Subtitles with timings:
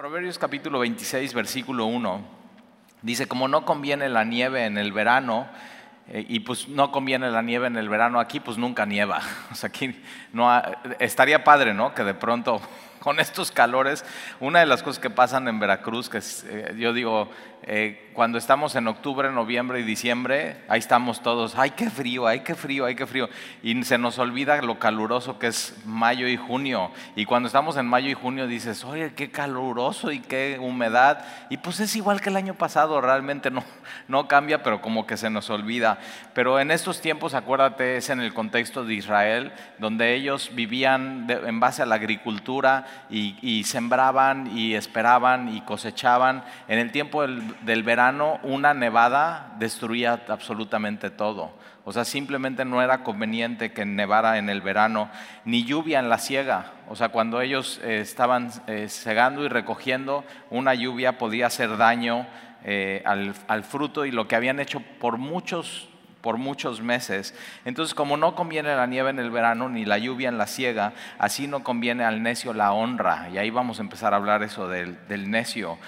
[0.00, 2.22] Proverbios capítulo 26, versículo 1,
[3.02, 5.46] dice, como no conviene la nieve en el verano,
[6.08, 9.20] eh, y pues no conviene la nieve en el verano aquí, pues nunca nieva.
[9.52, 9.94] O sea, aquí
[10.32, 10.50] no
[11.00, 11.94] estaría padre, ¿no?
[11.94, 12.62] Que de pronto
[13.00, 14.04] con estos calores,
[14.38, 17.30] una de las cosas que pasan en Veracruz, que eh, yo digo,
[17.62, 22.40] eh, cuando estamos en octubre, noviembre y diciembre, ahí estamos todos, ay, qué frío, ay,
[22.40, 23.28] qué frío, ay, qué frío.
[23.62, 26.90] Y se nos olvida lo caluroso que es mayo y junio.
[27.16, 31.24] Y cuando estamos en mayo y junio dices, oye, qué caluroso y qué humedad.
[31.50, 33.64] Y pues es igual que el año pasado, realmente no,
[34.08, 35.98] no cambia, pero como que se nos olvida.
[36.34, 41.60] Pero en estos tiempos, acuérdate, es en el contexto de Israel, donde ellos vivían en
[41.60, 46.44] base a la agricultura y, sembraban y esperaban y cosechaban.
[46.68, 51.52] En el tiempo del del verano una nevada destruía absolutamente todo.
[51.84, 55.10] O sea, simplemente no era conveniente que nevara en el verano,
[55.44, 56.72] ni lluvia en la siega.
[56.88, 62.26] O sea, cuando ellos eh, estaban eh, segando y recogiendo, una lluvia podía hacer daño
[62.64, 65.89] eh, al, al fruto y lo que habían hecho por muchos
[66.20, 67.34] por muchos meses.
[67.64, 70.92] Entonces, como no conviene la nieve en el verano ni la lluvia en la siega,
[71.18, 73.28] así no conviene al necio la honra.
[73.30, 74.98] Y ahí vamos a empezar a hablar eso del,
[75.30, 75.78] necio.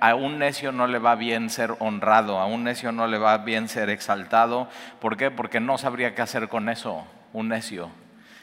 [0.00, 3.38] a un necio no le va bien ser honrado, a un necio no le va
[3.38, 4.68] bien ser exaltado.
[5.00, 5.30] ¿Por qué?
[5.30, 7.90] Porque no sabría qué hacer con eso, un necio.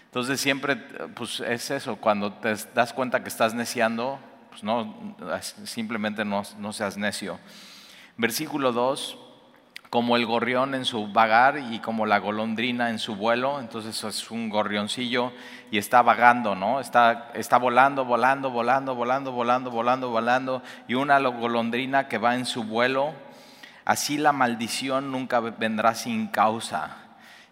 [0.05, 5.17] Entonces siempre, pues es eso, cuando te das cuenta que estás neciando, pues no,
[5.65, 7.37] simplemente no, no seas necio.
[8.17, 9.24] Versículo 2
[9.89, 13.59] como el gorrión en su vagar y como la golondrina en su vuelo.
[13.59, 15.31] Entonces es un gorrioncillo
[15.71, 16.79] y está vagando, ¿no?
[16.79, 20.61] Está, está volando, volando, volando, volando, volando, volando, volando.
[20.87, 23.13] Y una golondrina que va en su vuelo.
[23.85, 27.04] Así la maldición nunca vendrá sin causa.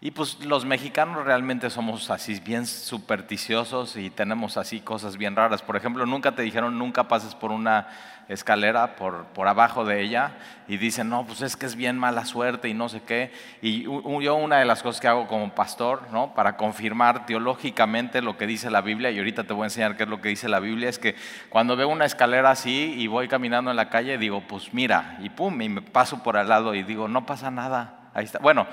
[0.05, 5.61] Y pues los mexicanos realmente somos así bien supersticiosos y tenemos así cosas bien raras.
[5.61, 7.87] Por ejemplo, nunca te dijeron nunca pases por una
[8.27, 10.33] escalera por, por abajo de ella
[10.67, 13.31] y dicen, no, pues es que es bien mala suerte y no sé qué.
[13.61, 16.33] Y yo una de las cosas que hago como pastor, ¿no?
[16.33, 20.03] Para confirmar teológicamente lo que dice la Biblia, y ahorita te voy a enseñar qué
[20.03, 21.15] es lo que dice la Biblia, es que
[21.47, 25.29] cuando veo una escalera así y voy caminando en la calle, digo, pues mira, y
[25.29, 28.01] pum, y me paso por al lado y digo, no pasa nada.
[28.13, 28.37] Ahí está.
[28.39, 28.67] Bueno,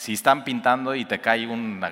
[0.00, 1.90] si están pintando y te cae una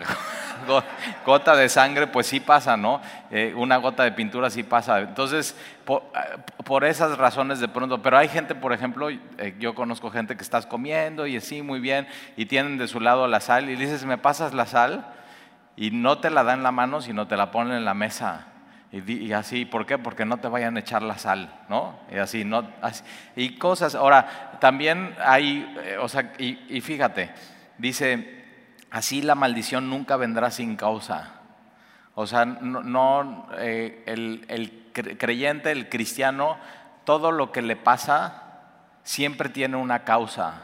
[1.26, 3.02] gota de sangre, pues sí pasa, ¿no?
[3.30, 5.00] Eh, una gota de pintura sí pasa.
[5.00, 5.54] Entonces,
[5.86, 9.20] eh, por, esas razones de pronto, pero hay gente, por ejemplo, eh,
[9.58, 13.28] yo conozco gente que estás comiendo y así muy bien, y tienen de su lado
[13.28, 15.12] la sal y dices, ¿me pasas la sal?
[15.76, 18.46] Y no te la dan en la mano, sino te la ponen en la mesa.
[18.90, 19.98] Y, así, ¿por qué?
[19.98, 21.98] Porque no te vayan a echar la sal, ¿no?
[22.10, 22.66] Y así, no,
[23.36, 23.94] y cosas.
[23.94, 27.34] Ahora, también hay, o sea, y fíjate,
[27.78, 28.44] dice,
[28.91, 31.34] así la maldición nunca vendrá sin causa.
[32.15, 36.56] O sea, no, eh, el, creyente, el cristiano,
[37.05, 38.43] todo lo que le pasa
[39.05, 40.62] siempre tiene una causa.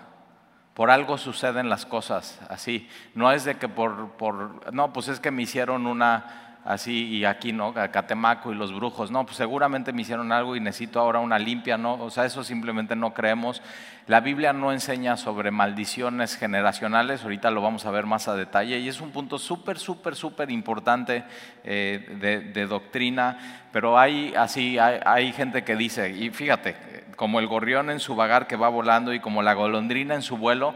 [0.74, 2.88] Por algo suceden las cosas así.
[3.14, 7.24] No es de que por, por, no, pues es que me hicieron una, así y
[7.24, 7.74] aquí, ¿no?
[7.74, 11.76] Catemaco y los brujos, no, pues seguramente me hicieron algo y necesito ahora una limpia,
[11.76, 11.94] ¿no?
[11.94, 13.62] O sea, eso simplemente no creemos.
[14.06, 18.78] La Biblia no enseña sobre maldiciones generacionales, ahorita lo vamos a ver más a detalle,
[18.78, 21.24] y es un punto súper, súper, súper importante
[21.64, 26.76] eh, de, doctrina, pero hay así, hay, gente que dice, y fíjate,
[27.16, 30.38] como el gorrión en su vagar que va volando y como la golondrina en su
[30.38, 30.74] vuelo,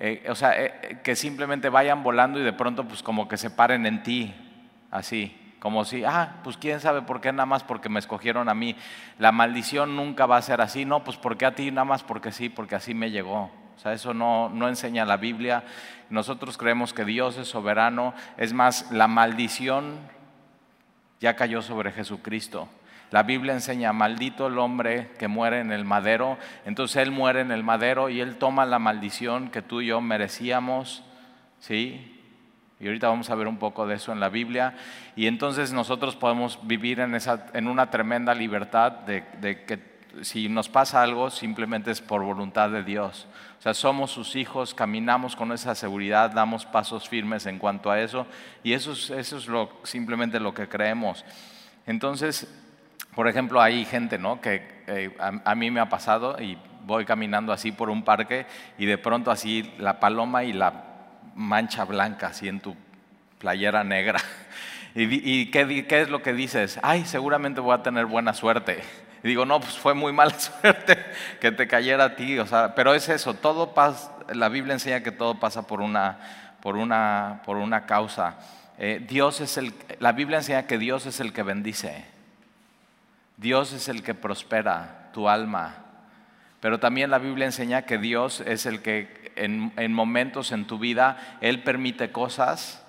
[0.00, 3.50] eh, o sea, eh, que simplemente vayan volando y de pronto pues como que se
[3.50, 4.34] paren en ti,
[4.90, 8.54] así, como si, ah, pues quién sabe por qué, nada más porque me escogieron a
[8.54, 8.76] mí.
[9.18, 12.30] La maldición nunca va a ser así, no, pues porque a ti, nada más porque
[12.30, 13.50] sí, porque así me llegó.
[13.76, 15.64] O sea, eso no, no enseña la Biblia.
[16.10, 18.12] Nosotros creemos que Dios es soberano.
[18.36, 19.98] Es más, la maldición
[21.20, 22.68] ya cayó sobre Jesucristo.
[23.10, 26.38] La Biblia enseña, maldito el hombre que muere en el madero.
[26.66, 30.00] Entonces Él muere en el madero y Él toma la maldición que tú y yo
[30.00, 31.04] merecíamos,
[31.60, 32.17] ¿sí?
[32.80, 34.74] Y ahorita vamos a ver un poco de eso en la Biblia.
[35.16, 39.24] Y entonces nosotros podemos vivir en, esa, en una tremenda libertad de,
[39.64, 43.26] que si nos pasa algo simplemente es por voluntad de Dios.
[43.58, 48.00] O sea, somos sus hijos, caminamos con esa seguridad, damos pasos firmes en cuanto a
[48.00, 48.26] eso.
[48.62, 51.24] Y eso es, eso es lo, simplemente lo que creemos.
[51.84, 52.46] Entonces,
[53.16, 54.40] por ejemplo, hay gente ¿no?
[54.40, 56.56] que eh, a mí me ha pasado y
[56.88, 58.46] voy caminando así por un parque
[58.78, 60.87] y de pronto así la paloma y la
[61.38, 62.76] mancha blanca así en tu
[63.38, 64.20] playera negra.
[64.94, 66.78] ¿Y, qué, es lo que dices?
[66.82, 68.82] Ay, seguramente voy a tener buena suerte.
[69.22, 70.98] Digo, no, pues fue muy mala suerte
[71.40, 72.38] que te cayera a ti.
[72.38, 76.18] O sea, pero es eso, todo pasa, la Biblia enseña que todo pasa por una,
[76.60, 78.38] por una, por una causa.
[78.76, 82.04] Eh, Dios es el, la Biblia enseña que Dios es el que bendice.
[83.36, 85.87] Dios es el que prospera tu alma.
[86.60, 90.78] Pero también la Biblia enseña que Dios es el que en, en momentos en tu
[90.78, 92.84] vida, Él permite cosas,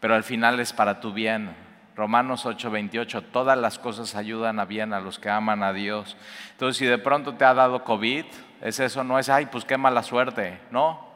[0.00, 1.54] pero al final es para tu bien.
[1.96, 6.16] Romanos 8:28, todas las cosas ayudan a bien a los que aman a Dios.
[6.52, 8.24] Entonces, si de pronto te ha dado COVID,
[8.62, 11.08] es eso, no es, ay, pues qué mala suerte, no.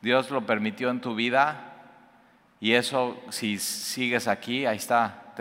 [0.00, 1.68] Dios lo permitió en tu vida
[2.60, 5.34] y eso, si sigues aquí, ahí está.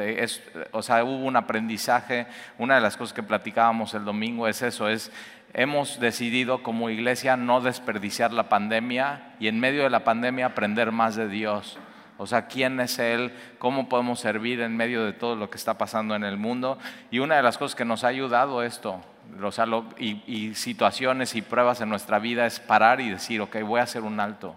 [0.71, 2.27] o sea, hubo un aprendizaje.
[2.59, 5.11] Una de las cosas que platicábamos el domingo es eso, es
[5.53, 10.91] hemos decidido como iglesia no desperdiciar la pandemia y en medio de la pandemia aprender
[10.91, 11.77] más de Dios.
[12.17, 15.77] O sea, quién es Él, cómo podemos servir en medio de todo lo que está
[15.77, 16.79] pasando en el mundo.
[17.11, 19.01] Y una de las cosas que nos ha ayudado esto,
[19.41, 19.65] o sea,
[19.99, 24.01] y, situaciones y pruebas en nuestra vida es parar y decir, ok, voy a hacer
[24.01, 24.55] un alto.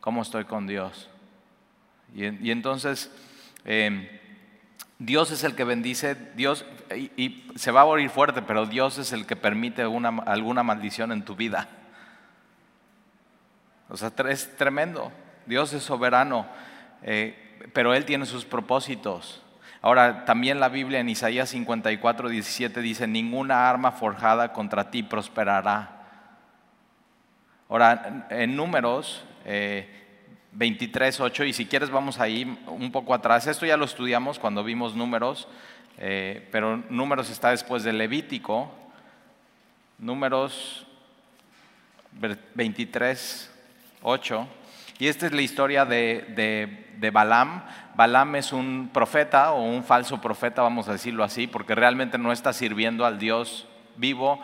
[0.00, 1.08] ¿Cómo estoy con Dios?
[2.14, 3.10] Y, entonces,
[3.64, 4.06] em,
[4.98, 6.64] Dios es el que bendice, Dios,
[6.94, 11.24] y, se va a oír fuerte, pero Dios es el que permite alguna maldición en
[11.24, 11.68] tu vida.
[13.88, 15.12] O sea, es tremendo.
[15.46, 16.46] Dios es soberano,
[17.02, 19.42] eh, pero Él tiene sus propósitos.
[19.80, 25.92] Ahora, también la Biblia en Isaías 54, 17 dice, ninguna arma forjada contra ti prosperará.
[27.68, 29.24] Ahora, en números
[30.56, 34.38] 23, eh, 8, y si quieres vamos ahí un poco atrás, esto ya lo estudiamos
[34.38, 35.48] cuando vimos números,
[35.98, 38.70] eh, pero números está después de Levítico,
[39.98, 40.86] números
[42.54, 43.50] 23,
[44.02, 44.48] 8.
[44.98, 47.62] Y esta es la historia de, de, Balaam.
[47.94, 52.32] Balaam es un profeta o un falso profeta, vamos a decirlo así, porque realmente no
[52.32, 53.66] está sirviendo al Dios
[53.96, 54.40] vivo.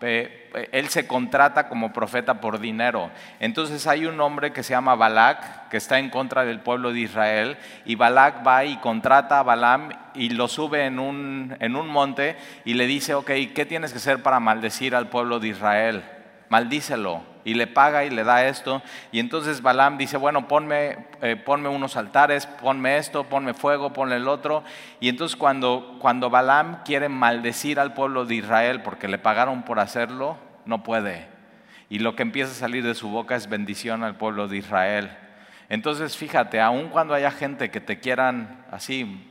[0.00, 3.10] Él se contrata como profeta por dinero.
[3.40, 7.00] Entonces hay un hombre que se llama Balak, que está en contra del pueblo de
[7.00, 11.88] Israel, y Balak va y contrata a Balaam y lo sube en un, en un
[11.88, 16.04] monte y le dice, ok, ¿qué tienes que hacer para maldecir al pueblo de Israel?
[16.48, 18.82] Maldícelo y le paga y le da esto.
[19.12, 24.26] Y entonces Balaam dice, bueno, ponme, eh, unos altares, ponme esto, ponme fuego, ponle el
[24.26, 24.64] otro.
[24.98, 29.78] Y entonces cuando, cuando Balaam quiere maldecir al pueblo de Israel porque le pagaron por
[29.78, 31.28] hacerlo, no puede.
[31.88, 35.16] Y lo que empieza a salir de su boca es bendición al pueblo de Israel.
[35.68, 39.24] Entonces fíjate, aun cuando haya gente que te quieran así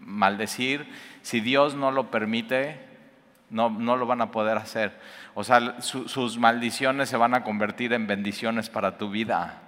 [0.00, 2.85] maldecir, si Dios no lo permite,
[3.50, 4.98] no, no lo van a poder hacer.
[5.34, 9.62] O sea, sus maldiciones se van a convertir en bendiciones para tu vida.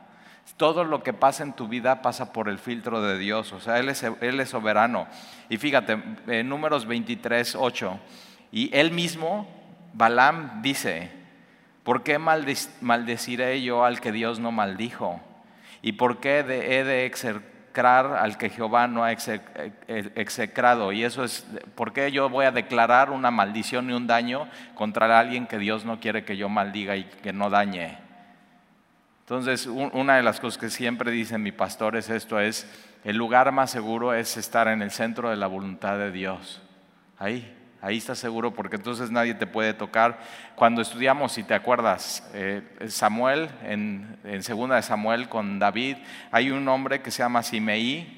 [0.56, 3.52] Todo lo que pasa en tu vida pasa por el filtro de Dios.
[3.52, 5.06] O sea, Él es, él es soberano.
[5.48, 8.00] Y fíjate, en números 23, 8.
[8.50, 9.46] Y Él mismo,
[9.92, 11.10] Balaam, dice,
[11.84, 15.20] ¿por qué maldeciré yo al que Dios no maldijo?
[15.82, 17.04] ¿Y por qué he de
[17.86, 19.72] al que Jehová no ha eh,
[20.14, 20.92] execrado.
[20.92, 25.18] Y eso es, ¿por qué yo voy a declarar una maldición y un daño contra
[25.18, 27.98] alguien que Dios no quiere que yo maldiga y que no dañe?
[29.20, 32.66] Entonces, una de las cosas que siempre dice mi pastor es esto, es,
[33.04, 36.62] el lugar más seguro es estar en el centro de la voluntad de Dios.
[37.18, 40.18] Ahí, Ahí estás seguro porque entonces nadie te puede tocar.
[40.56, 45.96] Cuando estudiamos, si te acuerdas, eh, Samuel, en, en segunda de Samuel con David,
[46.32, 48.17] hay un hombre que se llama Simeí,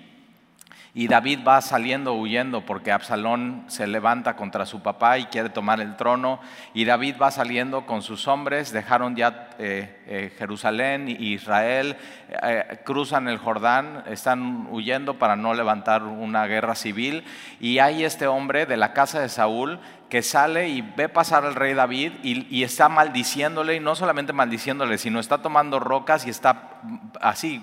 [0.92, 5.81] y David va saliendo huyendo porque Absalón se levanta contra su papá y quiere tomar
[5.81, 6.40] el trono.
[6.75, 11.97] Y David va saliendo con sus hombres, dejaron ya eh, eh, Jerusalén y Israel,
[12.28, 17.25] eh, cruzan el Jordán, están huyendo para no levantar una guerra civil.
[17.61, 19.78] Y hay este hombre de la casa de Saúl
[20.09, 24.32] que sale y ve pasar al rey David y, y está maldiciéndole, y no solamente
[24.32, 26.80] maldiciéndole, sino está tomando rocas y está
[27.20, 27.62] así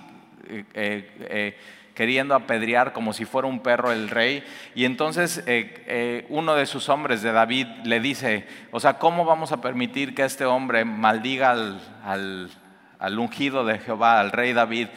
[1.98, 4.44] queriendo apedrear como si fuera un perro el rey.
[4.76, 9.26] Y entonces eh, eh, uno de sus hombres de David le dice, o sea, ¿cómo
[9.26, 12.52] vamos a permitir que este hombre maldiga al,
[13.00, 14.90] al ungido de Jehová, al rey David?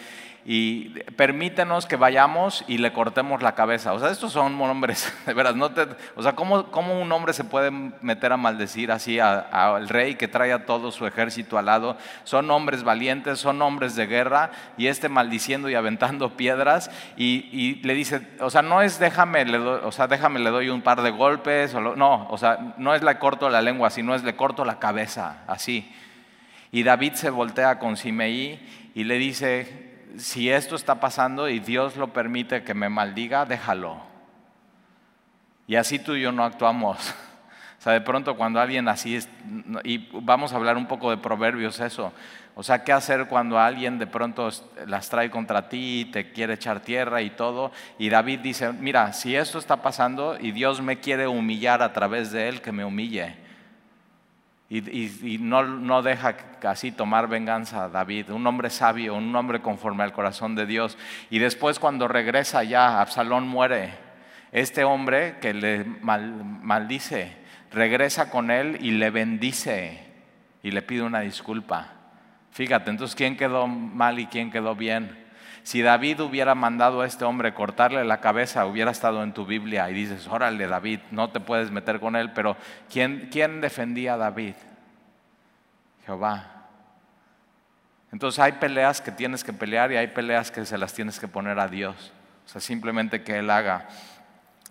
[0.53, 3.93] Y permítenos que vayamos y le cortemos la cabeza.
[3.93, 5.71] O sea, estos son hombres, de veras, no
[6.17, 6.67] o sea, ¿cómo,
[7.01, 11.07] un hombre se puede meter a maldecir así al rey que trae a todo su
[11.07, 11.97] ejército al lado?
[12.25, 17.95] Son hombres valientes, son hombres de guerra, y este maldiciendo y aventando piedras, y, le
[17.95, 21.03] dice, o sea, no es déjame, le doy, o sea, déjame, le doy un par
[21.03, 24.35] de golpes, o no, o sea, no es le corto la lengua, sino es le
[24.35, 25.95] corto la cabeza, así.
[26.73, 31.97] Y David se voltea con Simeí y le dice, si esto está pasando y Dios
[31.97, 34.01] lo permite que me maldiga, déjalo.
[35.67, 37.15] Y así tú y yo no actuamos.
[37.79, 39.27] O sea, de pronto cuando alguien así es,
[39.85, 42.13] y vamos a hablar un poco de proverbios eso,
[42.55, 44.51] o sea, ¿qué hacer cuando alguien de pronto
[44.87, 47.73] las trae contra ti, te quiere echar tierra y todo?
[47.99, 52.33] Y David dice, mira, si esto está pasando y Dios me quiere humillar a través
[52.33, 53.35] de él, que me humille.
[54.73, 60.13] Y, no, deja así tomar venganza a David, un hombre sabio, un hombre conforme al
[60.13, 60.97] corazón de Dios.
[61.29, 63.93] Y después cuando regresa ya, Absalón muere.
[64.53, 67.37] Este hombre que le maldice,
[67.73, 70.07] regresa con él y le bendice
[70.63, 71.89] y le pide una disculpa.
[72.53, 75.20] Fíjate, entonces, ¿quién quedó mal y quién quedó bien?
[75.63, 79.91] Si David hubiera mandado a este hombre cortarle la cabeza, hubiera estado en tu Biblia
[79.91, 82.57] y dices, órale David, no te puedes meter con él, pero
[82.91, 84.55] ¿quién, quién defendía a David?
[86.07, 86.61] Jehová.
[88.13, 91.29] Entonces hay peleas que tienes que pelear y hay peleas que se las tienes que
[91.29, 92.13] poner a Dios.
[92.47, 93.87] O sea, simplemente que Él haga.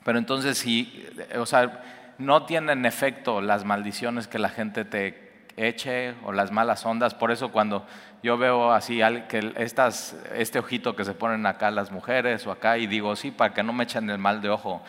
[0.04, 1.84] Pero entonces si, o sea,
[2.18, 5.29] no tienen efecto las maldiciones que la gente te
[5.68, 7.14] eche o las malas ondas.
[7.14, 7.86] Por eso cuando
[8.24, 12.78] yo veo así que estas, este ojito que se ponen acá las mujeres o acá
[12.78, 14.82] y digo, sí, para que no me echen el mal de ojo.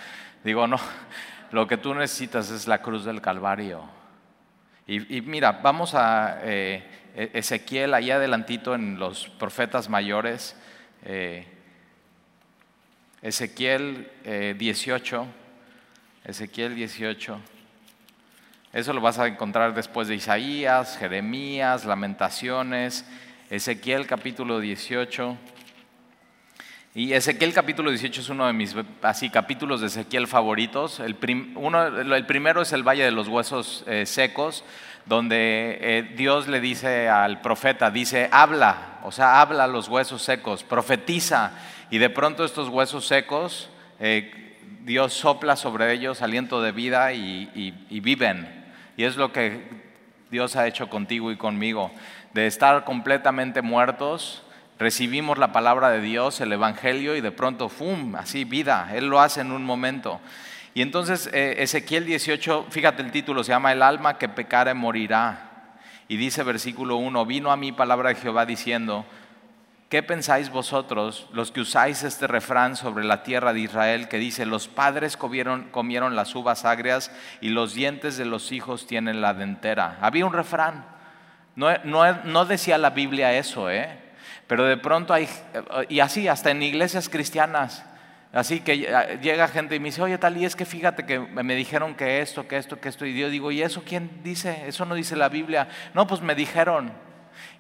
[0.45, 0.79] Digo, no,
[1.53, 3.83] lo que tú necesitas es la cruz del Calvario.
[4.87, 6.83] Y, mira, vamos a eh,
[7.15, 10.57] e-, Ezequiel, ahí adelantito en los profetas mayores,
[11.05, 11.47] eh,
[13.23, 14.11] Ezequiel
[14.59, 15.27] 18, eh,
[16.25, 17.41] Ezequiel 18.
[18.73, 23.05] Eso lo vas a encontrar después de Isaías, Jeremías, Lamentaciones,
[23.51, 25.37] Ezequiel capítulo 18.
[26.95, 31.01] Y Ezequiel capítulo 18 es uno de mis así, capítulos de Ezequiel favoritos.
[31.01, 31.17] El,
[31.57, 34.63] uno, el primero es el Valle de los Huesos eh, Secos,
[35.05, 40.23] donde eh, Dios le dice al profeta, dice, habla, o sea, habla a los huesos
[40.23, 41.55] secos, profetiza.
[41.91, 48.01] Y de pronto estos huesos secos, eh, Dios sopla sobre ellos aliento de vida y
[48.01, 48.60] viven.
[49.01, 49.63] Y es lo que
[50.31, 51.91] Dios ha hecho contigo y conmigo,
[52.35, 54.43] de estar completamente muertos.
[54.79, 58.91] Recibimos la palabra de Dios, el Evangelio, y de pronto, ¡fum!, así vida.
[58.93, 60.21] Él lo hace en un momento.
[60.75, 65.79] Y entonces eh, Ezequiel 18, fíjate el título, se llama El alma que pecare morirá.
[66.07, 69.07] Y dice versículo 1, vino a mí palabra de Jehová diciendo,
[69.91, 74.47] ¿Qué pensáis vosotros, los que usáis este refrán sobre la tierra de Israel, que dice,
[74.47, 79.35] los padres comieron, comieron, las uvas agrias y los dientes de los hijos tienen la
[79.35, 79.99] dentera?
[80.01, 80.87] Había un refrán.
[81.57, 83.99] No, no, decía la Biblia eso, ¿eh?
[84.47, 85.29] pero de pronto hay,
[85.89, 87.85] y así, hasta en iglesias cristianas,
[88.33, 88.79] así que
[89.21, 92.21] llega gente y me dice, oye tal, y es que fíjate que me dijeron que
[92.21, 94.69] esto, que esto, que esto, y yo digo, ¿y eso quién dice?
[94.69, 95.67] Eso no dice la Biblia.
[95.95, 97.10] No, pues me dijeron.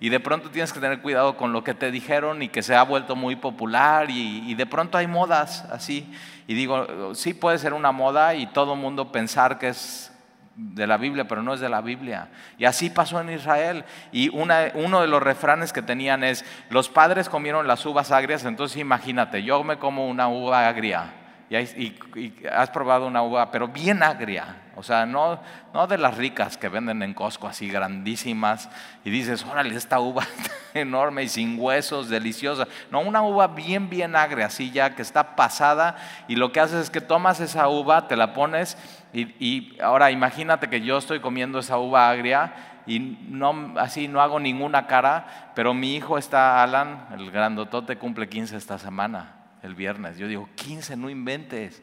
[0.00, 2.74] Y de pronto tienes que tener cuidado con lo que te dijeron y que se
[2.74, 6.12] ha vuelto muy popular y, de pronto hay modas así.
[6.46, 10.12] Y digo, sí puede ser una moda y todo el mundo pensar que es
[10.56, 12.28] de la Biblia, pero no es de la Biblia.
[12.58, 13.84] Y así pasó en Israel.
[14.12, 18.78] Y uno de los refranes que tenían es, los padres comieron las uvas agrias, entonces
[18.78, 21.19] imagínate, yo me como una uva agria
[21.50, 25.40] y, has probado una uva, pero bien agria, o sea, no,
[25.74, 28.70] no de las ricas que venden en Costco, así grandísimas,
[29.04, 30.24] y dices, órale, esta uva
[30.74, 32.68] enorme y sin huesos, deliciosa.
[32.92, 35.96] No, una uva bien, bien agria, así ya que está pasada,
[36.28, 38.78] y lo que haces es que tomas esa uva, te la pones,
[39.12, 42.54] y, y ahora imagínate que yo estoy comiendo esa uva agria,
[42.86, 48.28] y no, así no hago ninguna cara, pero mi hijo está, Alan, el grandotote, cumple
[48.28, 50.18] 15 esta semana el viernes.
[50.18, 51.82] Yo digo, 15, no inventes.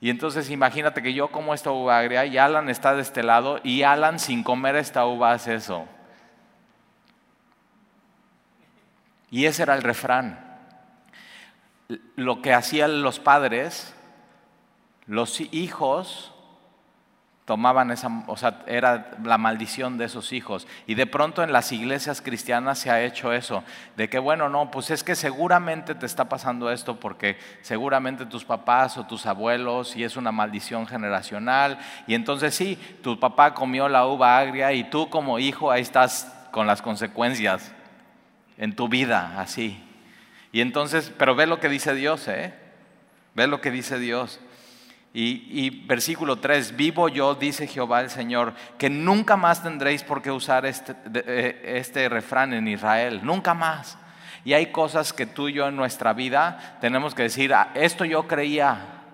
[0.00, 3.60] Y entonces imagínate que yo como esta uva agria y Alan está de este lado
[3.64, 5.86] y Alan sin comer esta uva hace eso.
[9.30, 10.38] Y ese era el refrán.
[12.16, 13.94] Lo que hacían los padres,
[15.06, 16.33] los hijos
[17.44, 20.66] tomaban esa, o sea, era la maldición de esos hijos.
[20.86, 23.62] Y de pronto en las iglesias cristianas se ha hecho eso,
[23.96, 28.44] de que bueno, no, pues es que seguramente te está pasando esto porque seguramente tus
[28.44, 31.78] papás o tus abuelos y es una maldición generacional.
[32.06, 36.34] Y entonces sí, tu papá comió la uva agria y tú como hijo ahí estás
[36.50, 37.72] con las consecuencias
[38.56, 39.82] en tu vida, así.
[40.50, 42.54] Y entonces, pero ve lo que dice Dios, ¿eh?
[43.34, 44.40] Ve lo que dice Dios.
[45.16, 50.32] Y, versículo 3, vivo yo, dice Jehová el Señor, que nunca más tendréis por qué
[50.32, 53.96] usar este, eh, este refrán en Israel, nunca más.
[54.44, 58.04] Y hay cosas que tú y yo en nuestra vida tenemos que decir, ah, esto
[58.04, 59.04] yo creía,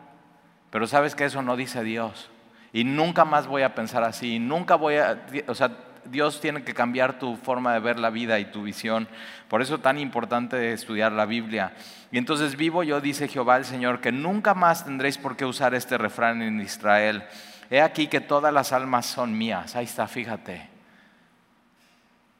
[0.70, 2.30] pero sabes que eso no dice Dios.
[2.72, 5.70] Y nunca más voy a pensar así, nunca voy a, o sea,
[6.10, 9.08] Dios tiene que cambiar tu forma de ver la vida y tu visión.
[9.48, 11.72] Por eso es tan importante estudiar la Biblia.
[12.10, 15.74] Y entonces vivo yo, dice Jehová el Señor, que nunca más tendréis por qué usar
[15.74, 17.24] este refrán en Israel.
[17.70, 19.76] He aquí que todas las almas son mías.
[19.76, 20.68] Ahí está, fíjate.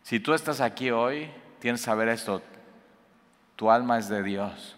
[0.03, 2.43] Si tú estás aquí hoy, tienes que saber esto.
[3.55, 4.77] Tu alma es de Dios.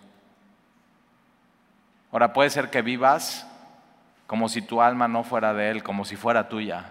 [2.10, 3.46] Ahora puede ser que vivas
[4.26, 6.90] como si tu alma no fuera de Él, como si fuera tuya,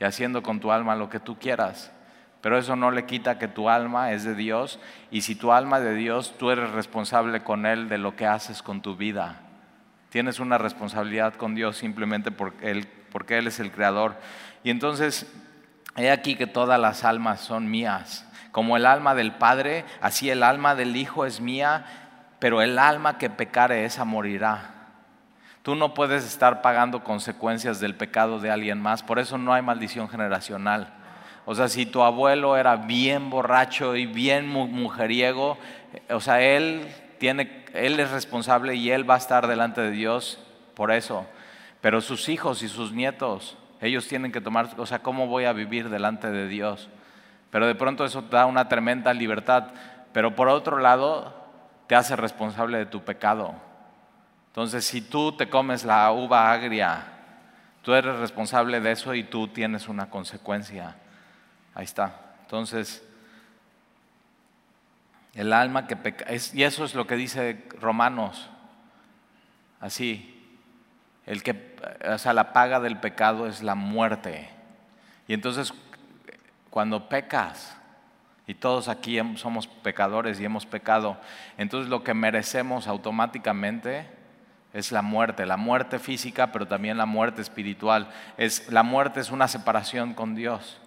[0.00, 1.92] y haciendo con tu alma lo que tú quieras.
[2.40, 4.78] Pero eso no le quita que tu alma es de Dios
[5.10, 8.26] y si tu alma es de Dios, tú eres responsable con Él de lo que
[8.26, 9.40] haces con tu vida.
[10.10, 14.16] Tienes una responsabilidad con Dios simplemente porque Él, porque él es el creador.
[14.62, 15.30] Y entonces,
[15.96, 18.24] he aquí que todas las almas son mías.
[18.52, 21.84] Como el alma del Padre, así el alma del Hijo es mía,
[22.38, 24.77] pero el alma que pecare esa morirá.
[25.68, 29.60] Tú no puedes estar pagando consecuencias del pecado de alguien más, por eso no hay
[29.60, 30.94] maldición generacional.
[31.44, 35.58] O sea, si tu abuelo era bien borracho y bien mujeriego,
[36.08, 40.42] o sea, él tiene, él es responsable y él va a estar delante de Dios
[40.72, 41.26] por eso.
[41.82, 45.52] Pero sus hijos y sus nietos, ellos tienen que tomar, o sea, ¿cómo voy a
[45.52, 46.88] vivir delante de Dios?
[47.50, 49.64] Pero de pronto eso da una tremenda libertad.
[50.14, 51.34] Pero por otro lado,
[51.88, 53.67] te hace responsable de tu pecado.
[54.58, 57.04] Entonces, si tú te comes la uva agria,
[57.80, 60.96] tú eres responsable de eso y tú tienes una consecuencia.
[61.76, 62.34] Ahí está.
[62.40, 63.06] Entonces,
[65.34, 68.50] el alma que peca, y eso es lo que dice Romanos,
[69.78, 70.58] así,
[71.24, 71.76] el que,
[72.12, 74.50] o sea, la paga del pecado es la muerte.
[75.28, 75.72] Y entonces,
[76.68, 77.76] cuando pecas,
[78.48, 81.16] y todos aquí somos pecadores y hemos pecado.
[81.58, 84.17] Entonces lo que merecemos automáticamente
[84.72, 88.08] es la muerte, la muerte física, pero también la muerte espiritual.
[88.36, 90.78] Es, la muerte es una separación con Dios.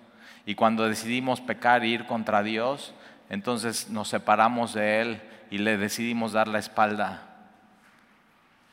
[0.46, 2.94] Y cuando decidimos pecar e ir contra Dios,
[3.30, 7.28] entonces nos separamos de Él y le decidimos dar la espalda.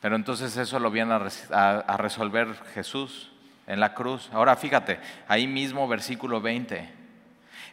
[0.01, 1.13] Pero entonces eso lo viene
[1.51, 3.31] a, resolver Jesús
[3.67, 4.29] en la cruz.
[4.31, 6.97] Ahora fíjate, ahí mismo versículo 20.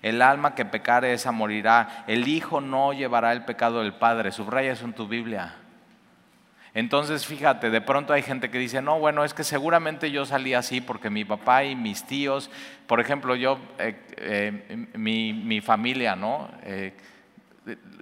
[0.02, 2.04] El alma que pecare esa morirá.
[2.06, 4.32] El Hijo no llevará el pecado del Padre.
[4.32, 5.54] Subraya eso en tu Biblia.
[6.76, 10.52] Entonces, fíjate, de pronto hay gente que dice, no, bueno, es que seguramente yo salí
[10.52, 12.50] así porque mi papá y mis tíos,
[12.86, 16.50] por ejemplo, yo, eh, eh, mi, familia, ¿no?
[16.64, 16.92] Eh,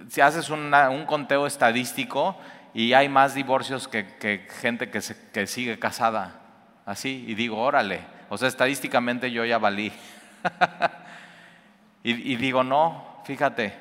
[0.09, 2.37] si haces un conteo estadístico
[2.73, 4.99] y hay más divorcios que, gente que,
[5.31, 6.41] que sigue casada,
[6.85, 9.93] así, y digo, órale, o sea, estadísticamente yo ya valí.
[12.07, 13.73] Y, digo, no, fíjate,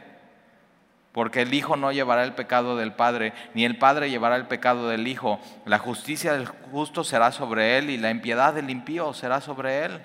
[1.14, 4.88] porque el Hijo no llevará el pecado del Padre, ni el Padre llevará el pecado
[4.88, 5.38] del Hijo.
[5.64, 10.00] La justicia del justo será sobre él y la impiedad del impío será sobre él.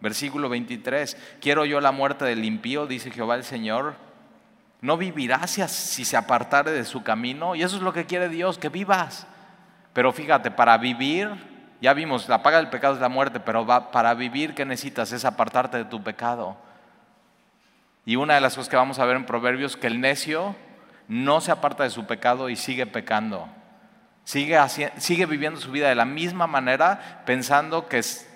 [0.00, 3.96] Versículo 23, quiero yo la muerte del impío, dice Jehová el Señor.
[4.80, 7.54] No vivirás si se apartare de su camino.
[7.54, 9.26] Y eso es lo que quiere Dios, que vivas.
[9.92, 11.28] Pero fíjate, para vivir,
[11.82, 15.12] ya vimos, la paga del pecado es la muerte, pero para vivir, ¿qué necesitas?
[15.12, 16.56] Es apartarte de tu pecado.
[18.10, 20.56] Y una de las cosas que vamos a ver en Proverbios, que el necio
[21.06, 23.48] no se aparta de su pecado y sigue pecando.
[24.24, 24.58] Sigue,
[24.96, 28.28] sigue viviendo su vida de la misma manera, pensando que es...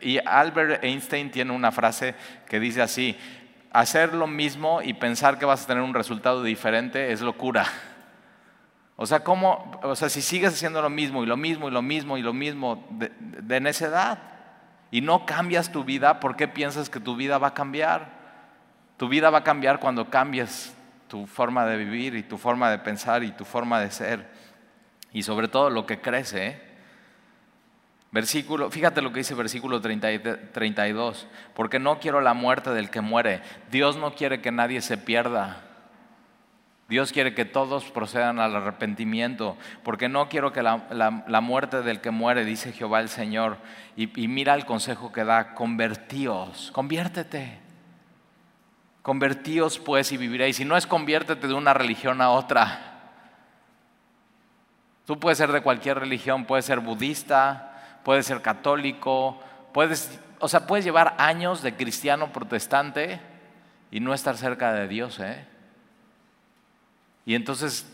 [0.00, 2.14] Y Albert Einstein tiene una frase
[2.48, 3.18] que dice así,
[3.70, 7.66] hacer lo mismo y pensar que vas a tener un resultado diferente es locura.
[8.96, 11.82] O sea, ¿cómo, o sea si sigues haciendo lo mismo y lo mismo y lo
[11.82, 14.20] mismo y lo mismo de, de necedad
[14.90, 18.17] y no cambias tu vida, ¿por qué piensas que tu vida va a cambiar?
[18.98, 20.74] Tu vida va a cambiar cuando cambies
[21.06, 24.28] tu forma de vivir y tu forma de pensar y tu forma de ser.
[25.12, 26.46] Y sobre todo lo que crece.
[26.48, 26.62] ¿eh?
[28.10, 33.40] Versículo, fíjate lo que dice versículo 32, porque no quiero la muerte del que muere.
[33.70, 35.64] Dios no quiere que nadie se pierda.
[36.88, 42.10] Dios quiere que todos procedan al arrepentimiento, porque no quiero que la, muerte del que
[42.10, 43.58] muere, dice Jehová el Señor.
[43.94, 47.67] Y, y mira el consejo que da, convertíos, conviértete.
[49.08, 50.60] Convertíos pues y viviréis.
[50.60, 53.14] Y no es conviértete de una religión a otra.
[55.06, 59.42] Tú puedes ser de cualquier religión, puedes ser budista, puedes ser católico,
[59.72, 63.18] puedes, o sea, puedes llevar años de cristiano protestante
[63.90, 65.18] y no estar cerca de Dios.
[65.20, 65.42] ¿eh?
[67.24, 67.90] Y entonces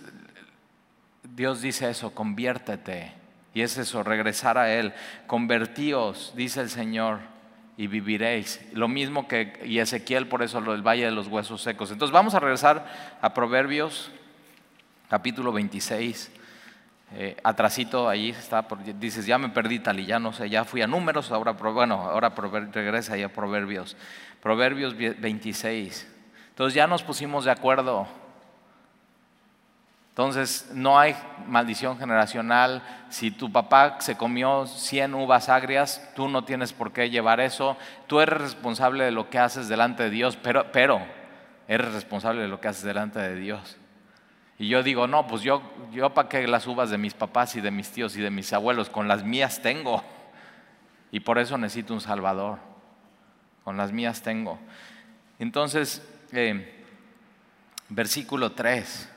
[1.23, 3.13] Dios dice eso, conviértete.
[3.55, 4.93] Y es eso, regresar a Él.
[5.29, 7.34] Convertíos, dice el Señor
[7.77, 8.61] y viviréis.
[8.73, 11.91] Lo mismo que y Ezequiel, por eso del valle de los huesos secos.
[11.91, 12.87] Entonces vamos a regresar
[13.21, 14.11] a Proverbios,
[15.09, 16.31] capítulo 26.
[17.17, 18.67] Eh, atrasito ahí está,
[18.99, 21.95] dices, ya me perdí tal y ya no sé, ya fui a números, ahora, bueno,
[21.95, 22.31] ahora
[22.73, 23.97] regresa ahí a Proverbios.
[24.43, 26.09] Proverbios 26.
[26.51, 28.07] Entonces ya nos pusimos de acuerdo.
[30.15, 31.17] Entonces, no hay
[31.49, 32.85] maldición generacional.
[33.09, 37.77] Si tu papá se comió 100 uvas agrias, tú no tienes por qué llevar eso.
[38.07, 41.01] Tú eres responsable de lo que haces delante de Dios, pero, pero
[41.67, 43.77] eres responsable de lo que haces delante de Dios.
[44.57, 47.61] Y yo digo, no, pues yo, yo para qué las uvas de mis papás y
[47.61, 50.01] de mis tíos y de mis abuelos, con las mías tengo.
[51.11, 52.61] Y por eso necesito un Salvador.
[53.65, 54.61] Con las mías tengo.
[55.41, 56.85] Entonces, eh,
[57.89, 59.11] versículo 3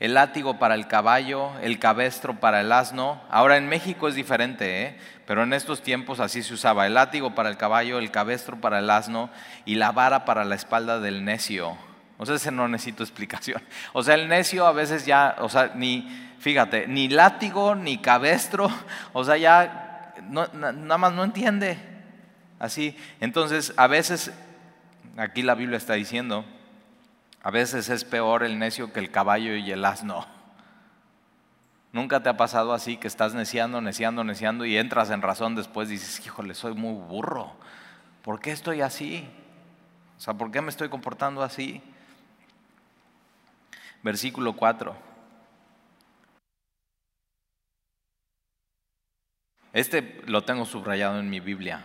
[0.00, 3.20] el látigo para el caballo, el cabestro para el asno.
[3.30, 4.98] Ahora en México es diferente, ¿eh?
[5.26, 6.86] pero en estos tiempos así se usaba.
[6.86, 9.28] El látigo para el caballo, el cabestro para el asno
[9.64, 11.76] y la vara para la espalda del necio.
[12.16, 13.60] O sea, ese no necesito explicación.
[13.92, 16.08] O sea, el necio a veces ya, o sea, ni,
[16.38, 18.70] fíjate, ni látigo, ni cabestro,
[19.12, 21.78] o sea, ya nada más no entiende.
[22.60, 24.32] Así, entonces a veces,
[25.16, 26.44] aquí la Biblia está diciendo,
[27.42, 30.26] a veces es peor el necio que el caballo y el asno.
[31.92, 35.88] ¿Nunca te ha pasado así que estás neciando, neciando, neciando y entras en razón después
[35.88, 37.52] y dices, híjole, soy muy burro.
[38.22, 39.26] ¿Por qué estoy así?
[40.18, 41.80] O sea, ¿por qué me estoy comportando así?
[44.02, 44.94] Versículo 4.
[49.72, 51.84] Este lo tengo subrayado en mi Biblia.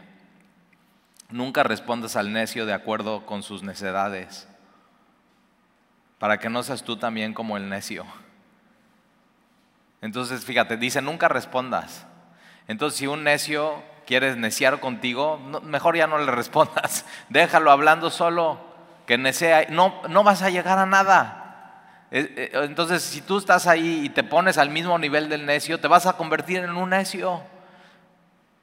[1.30, 4.48] Nunca respondas al necio de acuerdo con sus necedades
[6.24, 8.06] para que no seas tú también como el necio.
[10.00, 12.06] Entonces, fíjate, dice, nunca respondas.
[12.70, 17.06] Entonces, si un necio quiere neciar contigo, mejor ya no le respondas.
[17.30, 18.58] Déjalo hablando solo,
[19.06, 19.66] que necea.
[19.68, 22.08] No, no vas a llegar a nada.
[22.10, 25.82] Eh, eh, entonces, si tú estás ahí y te pones al mismo nivel del necio,
[25.82, 27.44] te vas a convertir en un necio.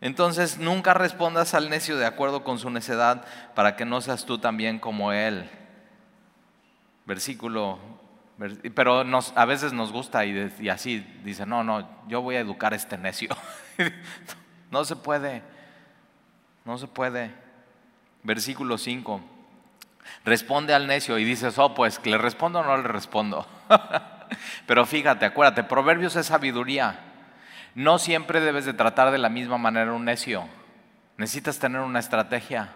[0.01, 4.39] Entonces, nunca respondas al necio de acuerdo con su necedad, para que no seas tú
[4.39, 5.47] también como él
[7.07, 7.79] versículo,
[8.75, 12.73] pero nos, a veces nos gusta y, así dice, no, no, yo voy a educar
[12.73, 13.31] a este necio.
[14.71, 15.43] no se puede,
[16.65, 17.31] no se puede.
[18.23, 19.21] Versículo 5,
[20.25, 23.47] responde al necio y dices, oh, pues, ¿le respondo o no le respondo?
[24.67, 27.01] pero fíjate, acuérdate, proverbios es sabiduría.
[27.75, 30.47] No siempre debes de tratar de la misma manera un necio.
[31.17, 32.75] Necesitas tener una estrategia.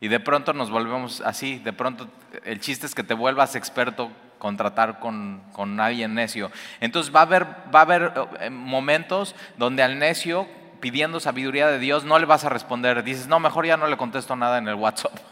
[0.00, 2.08] Y de pronto nos volvemos así, de pronto
[2.44, 6.50] el chiste es que te vuelvas experto con tratar con, con alguien necio.
[6.80, 10.48] Entonces va a, haber, va a haber eh, momentos donde al necio,
[10.80, 13.04] pidiendo sabiduría de Dios, no le vas a responder.
[13.04, 15.12] Dices, no, mejor ya no le contesto nada en el WhatsApp.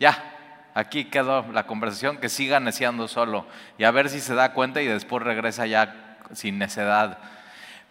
[0.00, 3.46] Ya, aquí quedó la conversación, que siga neciando solo.
[3.78, 7.18] Y a ver si se da cuenta y después regresa ya sin necedad.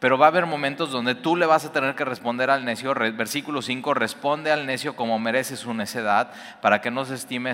[0.03, 2.93] Pero va a haber momentos donde tú le vas a tener que responder al necio.
[2.93, 7.53] Versículo 5, responde al necio como merece su necedad para que no se estime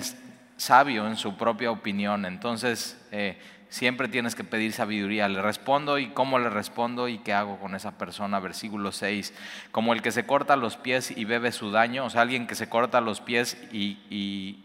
[0.58, 2.26] sabio en su propia opinión.
[2.26, 3.38] Entonces, eh,
[3.70, 5.30] siempre tienes que pedir sabiduría.
[5.30, 8.40] Le respondo y cómo le respondo y qué hago con esa persona.
[8.40, 9.32] Versículo 6,
[9.70, 12.56] como el que se corta los pies y bebe su daño, o sea, alguien que
[12.56, 14.58] se corta los pies y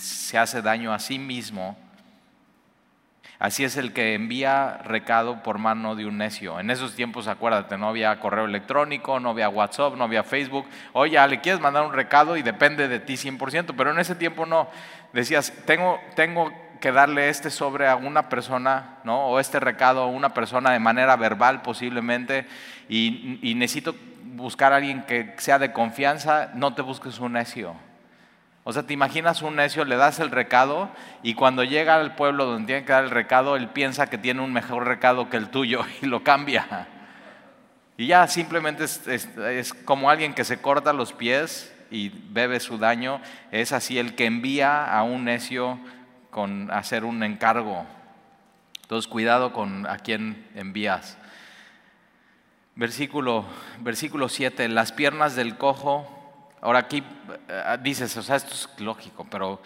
[0.00, 1.78] se hace daño a sí mismo
[3.42, 6.60] Así es el que envía recado por mano de un necio.
[6.60, 10.64] En esos tiempos, acuérdate, no había correo electrónico, no había WhatsApp, no había Facebook.
[10.92, 14.46] Oye, le quieres mandar un recado y depende de ti 100%, pero en ese tiempo
[14.46, 14.68] no.
[15.12, 19.26] Decías, tengo, tengo que darle este sobre a una persona, ¿no?
[19.26, 22.46] O este recado a una persona de manera verbal posiblemente,
[22.88, 27.74] y, y necesito buscar a alguien que sea de confianza, no te busques un necio.
[28.64, 30.88] O sea, te imaginas un necio, le das el recado
[31.22, 34.40] y cuando llega al pueblo donde tiene que dar el recado, él piensa que tiene
[34.40, 36.88] un mejor recado que el tuyo y lo cambia.
[37.96, 43.20] Y ya simplemente es, como alguien que se corta los pies y bebe su daño,
[43.50, 45.78] es así el que envía a un necio
[46.30, 47.84] con hacer un encargo.
[48.82, 51.18] Entonces, cuidado con a quién envías.
[52.76, 53.44] Versículo,
[53.80, 56.21] versículo 7, las piernas del cojo
[56.62, 57.02] Ahora aquí
[57.48, 59.60] eh, dices, o sea, esto es lógico, pero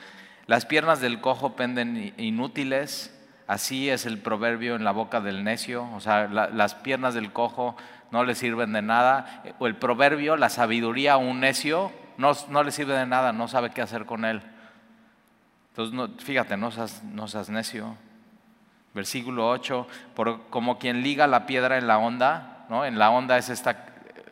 [0.46, 3.14] las piernas del cojo penden inútiles,
[3.46, 7.76] así es el proverbio en la boca del necio, o sea, las piernas del cojo
[8.11, 12.62] no le sirven de nada, o el proverbio, la sabiduría a un necio no, no
[12.62, 14.40] le sirve de nada, no sabe qué hacer con él.
[15.76, 17.94] Entonces, fíjate, no seas, no seas necio.
[18.94, 22.87] Versículo 8, por, como quien liga la piedra en la onda, ¿no?
[22.87, 23.85] En la onda es esta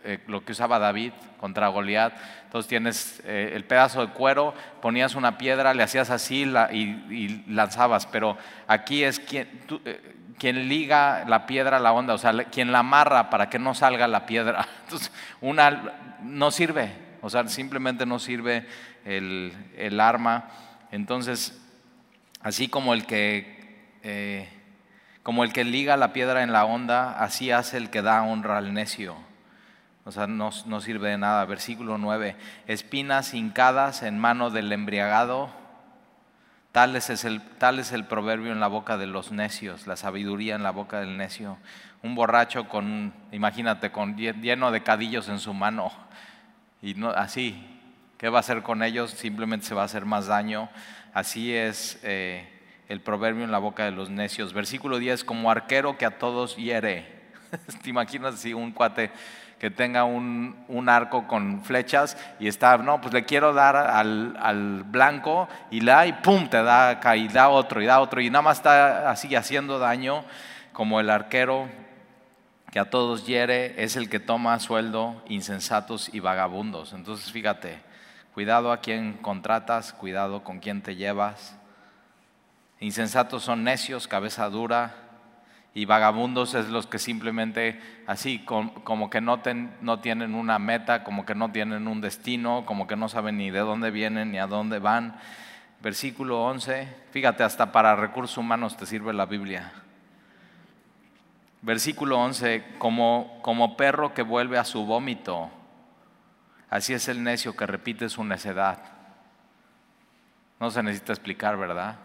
[0.07, 2.12] eh, lo que usaba David contra Goliat.
[2.45, 8.05] Entonces tienes eh, el pedazo de cuero, ponías una piedra, le hacías así y, lanzabas,
[8.05, 8.37] pero
[8.69, 9.49] aquí es quien,
[9.87, 13.59] eh, quien, liga la piedra a la onda, o sea, quien la amarra para que
[13.59, 14.69] no salga la piedra.
[14.85, 18.67] Entonces, una no sirve, o sea, simplemente no sirve
[19.07, 20.51] el, el arma.
[20.90, 21.59] Entonces,
[22.43, 23.55] así como el que
[25.23, 28.59] Como el que liga la piedra en la onda, así hace el que da honra
[28.59, 29.17] al necio.
[30.05, 31.45] O sea, no, no sirve de nada.
[31.47, 32.37] Versículo 9.
[32.67, 35.51] Espinas hincadas en mano del embriagado.
[36.73, 40.57] Tal es, el, tal es el proverbio en la boca de los necios, la sabiduría
[40.57, 41.57] en la boca del necio.
[42.03, 45.93] Un borracho con, imagínate, con lleno de cadillos en su mano.
[46.83, 47.64] Y no, así,
[48.19, 49.12] ¿qué va a hacer con ellos?
[49.12, 50.69] Simplemente se va a hacer más daño.
[51.14, 52.49] Así es eh,
[52.88, 54.53] el proverbio en la boca de los necios.
[54.53, 57.23] Versículo 10, como arquero que a todos hiere.
[57.83, 59.12] ¿Te imaginas si un cuate
[59.64, 65.48] que tenga un, arco con flechas y está, no, pues le quiero dar al, blanco
[65.70, 68.59] y la y pum, te da y da otro y da otro y nada más
[68.59, 70.22] está así haciendo daño
[70.74, 71.66] como el arquero
[72.72, 76.92] que a todos hiere es el que toma sueldo insensatos y vagabundos.
[76.92, 77.79] Entonces fíjate,
[78.35, 81.57] cuidado a quien contratas, cuidado con quien te llevas.
[82.81, 85.04] Insensatos son necios, cabeza dura,
[85.77, 89.43] y vagabundos es los que simplemente así, como que no,
[89.81, 93.51] no, tienen una meta, como que no tienen un destino, como que no saben ni
[93.51, 95.19] de dónde vienen ni a dónde van.
[95.83, 99.73] Versículo 11, fíjate, hasta para recursos humanos te sirve la Biblia.
[101.61, 105.51] Versículo 11, como, como perro que vuelve a su vómito,
[106.71, 108.79] así es el necio que repite su necedad.
[110.61, 111.97] No se necesita explicar, ¿verdad?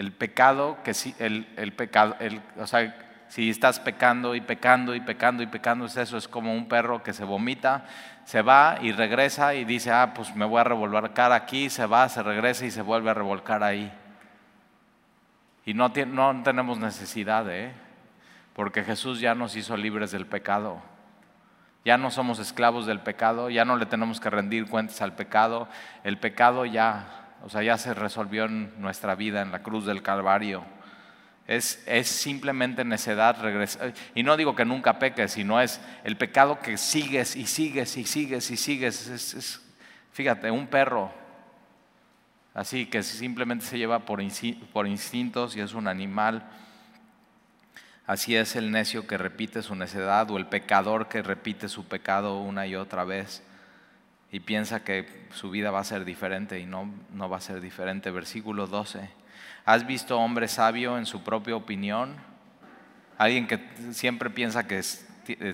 [0.00, 2.96] El pecado, que sí, el, el pecado, el, o sea,
[3.28, 7.02] si estás pecando y pecando y pecando y pecando, es eso, es como un perro
[7.02, 7.84] que se vomita,
[8.24, 12.08] se va y regresa y dice, ah, pues me voy a revolcar aquí, se va,
[12.08, 13.92] se regresa y se vuelve a revolcar ahí.
[15.66, 17.74] Y no, no tenemos necesidad, ¿eh?
[18.54, 20.80] porque Jesús ya nos hizo libres del pecado.
[21.84, 25.68] Ya no somos esclavos del pecado, ya no le tenemos que rendir cuentas al pecado.
[26.04, 30.02] El pecado ya o sea, ya se resolvió en nuestra vida en la cruz del
[30.02, 30.62] Calvario.
[31.46, 33.94] Es, es simplemente necedad regresar.
[34.14, 38.04] Y no digo que nunca peques, sino es el pecado que sigues y sigues y
[38.04, 39.08] sigues y sigues.
[39.08, 39.60] Es,
[40.12, 41.10] fíjate, un perro,
[42.54, 44.22] así que simplemente se lleva por,
[44.72, 46.48] por instintos y es un animal.
[48.06, 52.40] Así es el necio que repite su necedad o el pecador que repite su pecado
[52.40, 53.42] una y otra vez
[54.32, 57.60] y piensa que su vida va a ser diferente y no, no va a ser
[57.60, 58.10] diferente.
[58.10, 59.08] Versículo 12.
[59.64, 62.16] ¿Has visto hombre sabio en su propia opinión?
[63.18, 63.60] Alguien que
[63.92, 64.82] siempre piensa que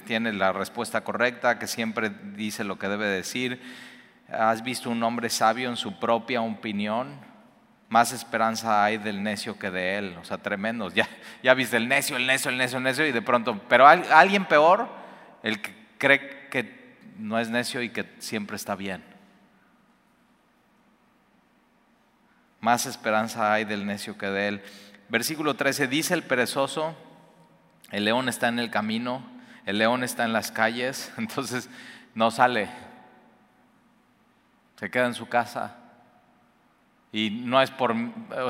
[0.04, 3.60] tiene la respuesta correcta, que siempre dice lo que debe decir.
[4.30, 7.18] ¿Has visto un hombre sabio en su propia opinión?
[7.88, 10.16] Más esperanza hay del necio que de él.
[10.20, 10.90] O sea, tremendo.
[10.90, 11.08] Ya,
[11.42, 13.60] ya viste el necio, el necio, el necio, el necio y de pronto...
[13.68, 14.88] Pero alguien peor,
[15.42, 16.35] el que cree
[17.18, 19.02] no es necio y que siempre está bien.
[22.60, 24.62] Más esperanza hay del necio que de él.
[25.08, 26.96] Versículo 13, dice el perezoso,
[27.90, 29.24] el león está en el camino,
[29.64, 31.70] el león está en las calles, entonces
[32.14, 32.68] no sale,
[34.78, 35.76] se queda en su casa.
[37.12, 37.94] Y no es por,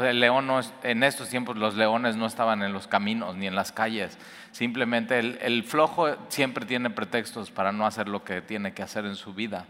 [0.04, 3.46] el león no es, en estos tiempos los leones no estaban en los caminos ni
[3.46, 4.18] en las calles.
[4.50, 9.14] Simplemente el, flojo siempre tiene pretextos para no hacer lo que tiene que hacer en
[9.14, 9.66] su vida.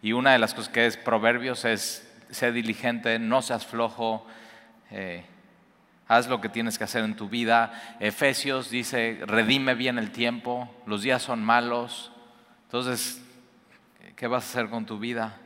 [0.00, 4.24] Y una de las cosas que es proverbios es, sé diligente, no seas flojo,
[4.92, 5.24] eh,
[6.06, 7.96] haz lo que tienes que hacer en tu vida.
[7.98, 12.12] Efesios dice, redime bien el tiempo, los días son malos.
[12.66, 13.22] Entonces,
[14.14, 15.36] ¿qué vas a hacer con tu vida?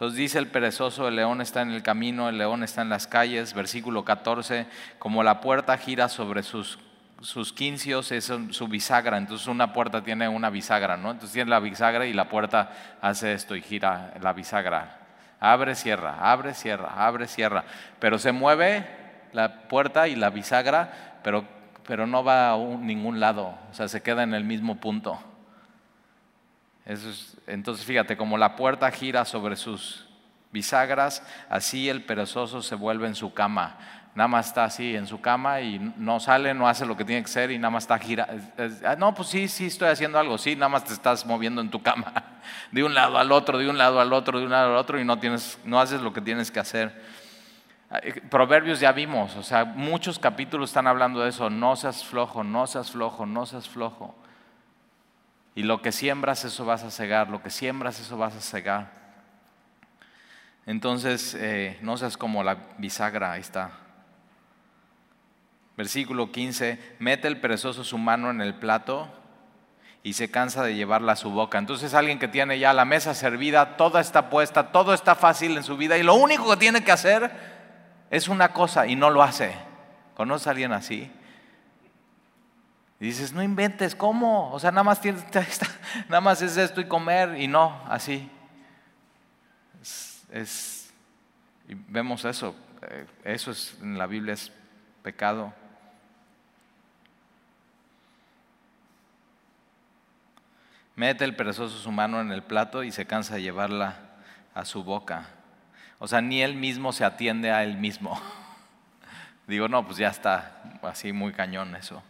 [0.00, 3.06] Entonces dice el perezoso, el león está en el camino, el león está en las
[3.06, 4.66] calles, versículo 14,
[4.98, 6.78] como la puerta gira sobre sus,
[7.20, 11.10] sus quincios, es su bisagra, entonces una puerta tiene una bisagra, ¿no?
[11.10, 15.00] Entonces tiene la bisagra y la puerta hace esto y gira la bisagra.
[15.38, 17.64] Abre, cierra, abre, cierra, abre, cierra.
[17.98, 18.86] Pero se mueve
[19.34, 21.44] la puerta y la bisagra, pero,
[21.86, 25.20] pero no va a ningún lado, o sea, se queda en el mismo punto
[27.46, 30.06] entonces fíjate, como la puerta gira sobre sus
[30.52, 33.78] bisagras, así el perezoso se vuelve en su cama.
[34.14, 37.22] Nada más está así en su cama y no sale, no hace lo que tiene
[37.22, 38.28] que hacer y nada más está gira.
[38.84, 41.70] Ah, no, pues sí, sí estoy haciendo algo, sí, nada más te estás moviendo en
[41.70, 42.12] tu cama,
[42.72, 44.98] de un lado al otro, de un lado al otro, de un lado al otro
[44.98, 47.00] y no, tienes, no haces lo que tienes que hacer.
[47.88, 52.04] Ah, eh, Proverbios ya vimos, o sea, muchos capítulos están hablando de eso, no seas
[52.04, 54.19] flojo, no seas flojo, no seas flojo.
[55.54, 57.28] Y lo que siembras, eso vas a cegar.
[57.28, 59.00] Lo que siembras, eso vas a cegar.
[60.66, 63.72] Entonces, eh, no seas como la bisagra, ahí está.
[65.76, 69.08] Versículo 15, mete el perezoso su mano en el plato
[70.02, 71.58] y se cansa de llevarla a su boca.
[71.58, 75.62] Entonces alguien que tiene ya la mesa servida, toda está puesta, todo está fácil en
[75.62, 77.30] su vida y lo único que tiene que hacer
[78.10, 79.54] es una cosa y no lo hace.
[80.14, 81.10] ¿Conoces a alguien así?
[83.00, 84.52] Y dices, no inventes, ¿cómo?
[84.52, 85.24] O sea, nada más, tienes,
[86.08, 88.30] nada más es esto y comer y no, así.
[90.30, 90.92] Es,
[91.66, 94.52] y vemos eso, eh, eso es, en la Biblia es
[95.02, 95.54] pecado.
[100.94, 103.96] Mete el perezoso su mano en el plato y se cansa de llevarla
[104.52, 105.30] a su boca.
[105.98, 108.20] O sea, ni él mismo se atiende a él mismo.
[109.46, 112.02] Digo, no, pues ya está así muy cañón eso.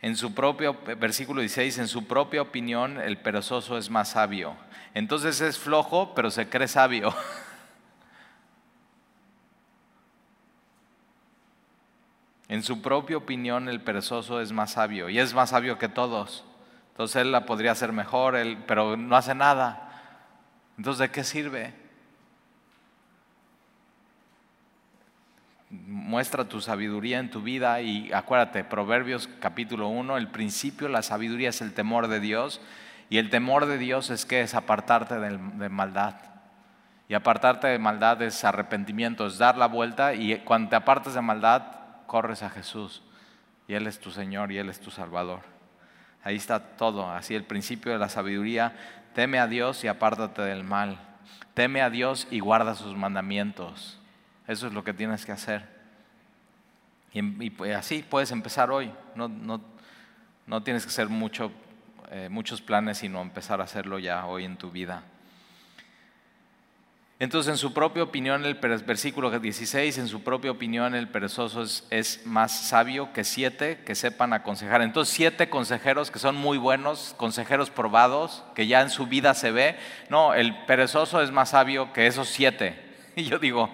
[0.00, 4.56] En su propio, versículo 16, en su propia opinión el perezoso es más sabio.
[4.94, 7.14] Entonces es flojo, pero se cree sabio.
[12.50, 16.46] En su propia opinión el perezoso es más sabio y es más sabio que todos.
[16.92, 19.88] Entonces él la podría hacer mejor, él, pero no hace nada.
[20.78, 21.87] Entonces, ¿de qué sirve?
[25.70, 31.50] Muestra tu sabiduría en tu vida y acuérdate, Proverbios capítulo 1, el principio, la sabiduría
[31.50, 32.60] es el temor de Dios
[33.10, 36.14] y el temor de Dios es que es apartarte de maldad.
[37.08, 41.22] Y apartarte de maldad es arrepentimiento, es dar la vuelta y cuando te apartes de
[41.22, 41.62] maldad,
[42.06, 43.02] corres a Jesús
[43.66, 45.40] y Él es tu Señor y Él es tu Salvador.
[46.24, 48.74] Ahí está todo, así el principio de la sabiduría.
[49.14, 50.98] Teme a Dios y apártate del mal.
[51.54, 53.98] Teme a Dios y guarda sus mandamientos.
[54.48, 55.68] Eso es lo que tienes que hacer.
[57.12, 58.90] Y, pues así puedes empezar hoy.
[59.14, 59.60] No, no,
[60.46, 61.08] no tienes que hacer
[62.10, 65.04] eh, muchos planes, sino empezar a hacerlo ya hoy en tu vida.
[67.20, 72.22] Entonces, en su propia opinión, el versículo 16, en su propia opinión, el perezoso es,
[72.24, 74.82] más sabio que siete que sepan aconsejar.
[74.82, 79.50] Entonces, siete consejeros que son muy buenos, consejeros probados, que ya en su vida se
[79.50, 79.76] ve.
[80.10, 82.86] No, el perezoso es más sabio que esos siete.
[83.16, 83.68] Y yo digo,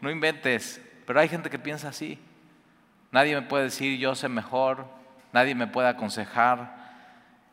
[0.00, 2.18] no inventes, pero hay gente que piensa así.
[3.10, 4.86] Nadie me puede decir yo sé mejor,
[5.32, 6.76] nadie me puede aconsejar.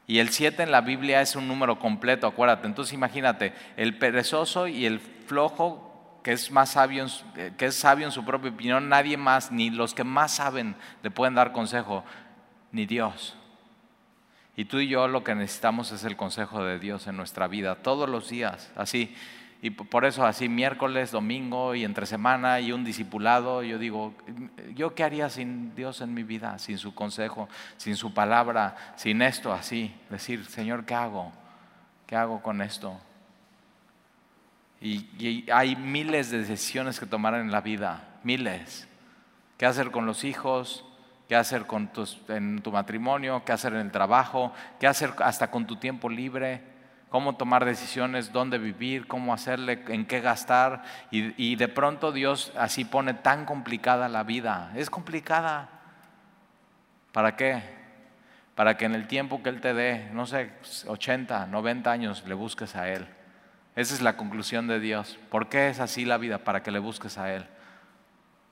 [0.07, 2.67] Y el siete en la Biblia es un número completo, acuérdate.
[2.67, 5.85] Entonces imagínate, el perezoso y el flojo
[6.25, 7.05] que es más sabio,
[7.35, 10.75] eh, que es sabio en su propia opinión, nadie más, ni los que más saben
[11.03, 12.03] le pueden dar consejo,
[12.71, 13.37] ni Dios.
[14.55, 17.75] Y tú y yo lo que necesitamos es el consejo de Dios en nuestra vida,
[17.75, 19.15] todos los días, así.
[19.61, 24.13] Y por eso así miércoles, domingo y entre semana y un discipulado, yo digo,
[24.75, 26.59] ¿yo qué haría sin Dios en mi vida?
[26.59, 29.95] Sin su consejo, sin su palabra, sin esto así.
[30.09, 31.31] Decir, Señor, ¿qué hago?
[32.05, 32.99] ¿Qué hago con esto?
[34.81, 38.87] Y, hay miles de decisiones que tomar en la vida, miles.
[39.57, 40.85] ¿Qué hacer con los hijos?
[41.27, 41.89] ¿Qué hacer con
[42.27, 43.43] en tu matrimonio?
[43.45, 44.53] ¿Qué hacer en el trabajo?
[44.79, 46.74] ¿Qué hacer hasta con tu tiempo libre?
[47.15, 48.33] ¿Cómo tomar decisiones?
[48.33, 49.07] ¿Dónde vivir?
[49.07, 49.81] ¿Cómo hacerle?
[49.87, 50.83] ¿En qué gastar?
[51.11, 54.73] Y, de pronto Dios así pone tan complicada la vida.
[54.75, 55.69] Es complicada.
[57.13, 57.63] ¿Para qué?
[58.53, 60.51] Para que en el tiempo que Él te dé, no sé,
[60.87, 63.07] 80, 90 años, le busques a Él.
[63.77, 65.17] Esa es la conclusión de Dios.
[65.29, 66.39] ¿Por qué es así la vida?
[66.39, 67.45] Para que le busques a Él.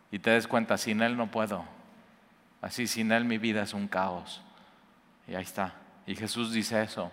[0.10, 1.65] Y te des cuenta, sin Él no puedo.
[2.62, 4.41] Así, sin Él mi vida es un caos.
[5.28, 5.73] Y ahí está.
[6.08, 7.12] Y Jesús dice eso.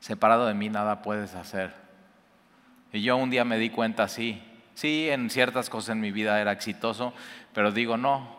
[0.00, 1.74] Separado de mí nada puedes hacer.
[2.92, 4.42] Y yo un día me di cuenta, sí,
[4.74, 7.12] sí, en ciertas cosas en mi vida era exitoso,
[7.52, 8.36] pero digo, no,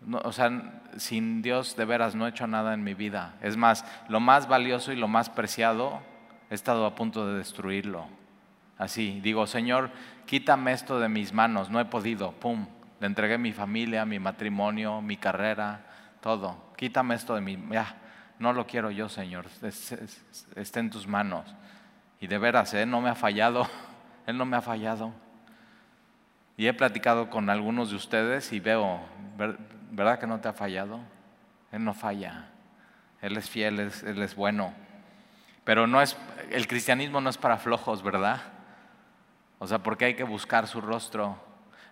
[0.00, 3.34] no, o sea, sin Dios de veras no he hecho nada en mi vida.
[3.42, 6.00] Es más, lo más valioso y lo más preciado
[6.50, 8.06] he estado a punto de destruirlo.
[8.78, 9.90] Así, digo, Señor,
[10.26, 12.66] quítame esto de mis manos, no he podido, pum,
[13.00, 15.84] le entregué mi familia, mi matrimonio, mi carrera,
[16.20, 16.72] todo.
[16.76, 17.96] Quítame esto de mi, ya,
[18.42, 21.46] no lo quiero yo, Señor, esté en tus manos.
[22.20, 23.68] Y de veras, Él no me ha fallado,
[24.26, 25.12] Él no me ha fallado.
[26.56, 29.00] Y he platicado con algunos de ustedes y veo,
[29.90, 31.00] ¿verdad que no te ha fallado?
[31.70, 32.48] Él no falla,
[33.22, 34.74] Él es fiel, Él es bueno.
[35.64, 36.16] Pero no es,
[36.50, 38.42] el cristianismo no es para flojos, ¿verdad?
[39.60, 41.36] O sea, porque hay que buscar su rostro,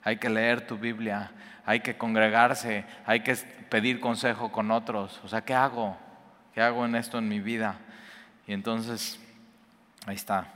[0.03, 1.31] hay que leer tu Biblia,
[1.65, 3.37] hay que congregarse, hay que
[3.69, 5.21] pedir consejo con otros.
[5.23, 5.97] O sea, ¿qué hago?
[6.55, 7.79] ¿Qué hago en esto en mi vida?
[8.47, 9.19] Y entonces,
[10.07, 10.49] ahí está.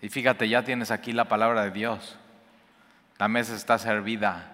[0.00, 2.18] Y fíjate, ya tienes aquí la palabra de Dios.
[3.18, 4.48] La mesa está servida.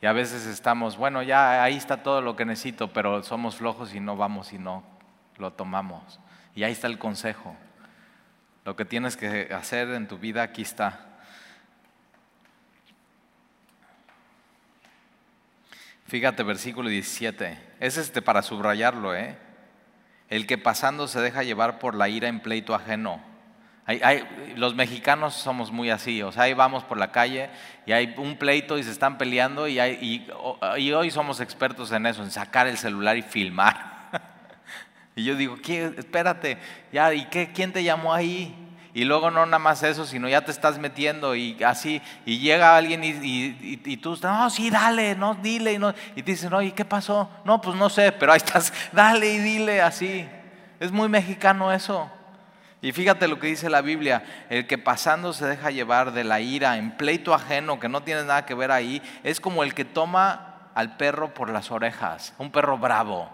[0.00, 3.94] Y a veces estamos, bueno, ya ahí está todo lo que necesito, pero somos flojos
[3.94, 4.84] y no vamos y no
[5.36, 6.20] lo tomamos.
[6.54, 7.56] Y ahí está el consejo.
[8.64, 11.07] Lo que tienes que hacer en tu vida, aquí está.
[16.08, 17.58] Fíjate, versículo 17.
[17.80, 19.36] Es este para subrayarlo, ¿eh?
[20.30, 23.20] el que pasando se deja llevar por la ira en pleito ajeno.
[24.56, 27.50] los mexicanos somos muy así, o sea, ahí vamos por la calle
[27.84, 30.26] y hay un pleito y se están peleando y, y,
[30.92, 34.08] hoy somos expertos en eso, en sacar el celular y filmar.
[35.14, 35.92] y yo digo, ¿qué?
[35.98, 36.56] espérate,
[36.90, 37.52] ya, ¿y qué?
[37.52, 38.67] ¿quién te llamó ahí?
[38.98, 42.76] Y luego no nada más eso, sino ya te estás metiendo y así, y llega
[42.76, 46.84] alguien y, tú, no, sí, dale, no, dile, y, no, y te dicen, oye, ¿qué
[46.84, 47.30] pasó?
[47.44, 50.28] No, pues no sé, pero ahí estás, dale y dile así.
[50.80, 52.10] Es muy mexicano eso.
[52.82, 56.40] Y fíjate lo que dice la Biblia, el que pasando se deja llevar de la
[56.40, 59.84] ira en pleito ajeno, que no tiene nada que ver ahí, es como el que
[59.84, 63.30] toma al perro por las orejas, un perro bravo.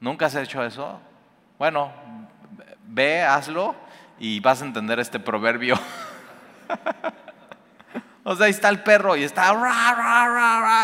[0.00, 0.98] ¿Nunca has hecho eso?
[1.58, 1.92] Bueno,
[2.86, 3.84] ve, hazlo
[4.18, 5.78] y vas a entender este proverbio.
[8.24, 9.54] o sea, ahí está el perro y está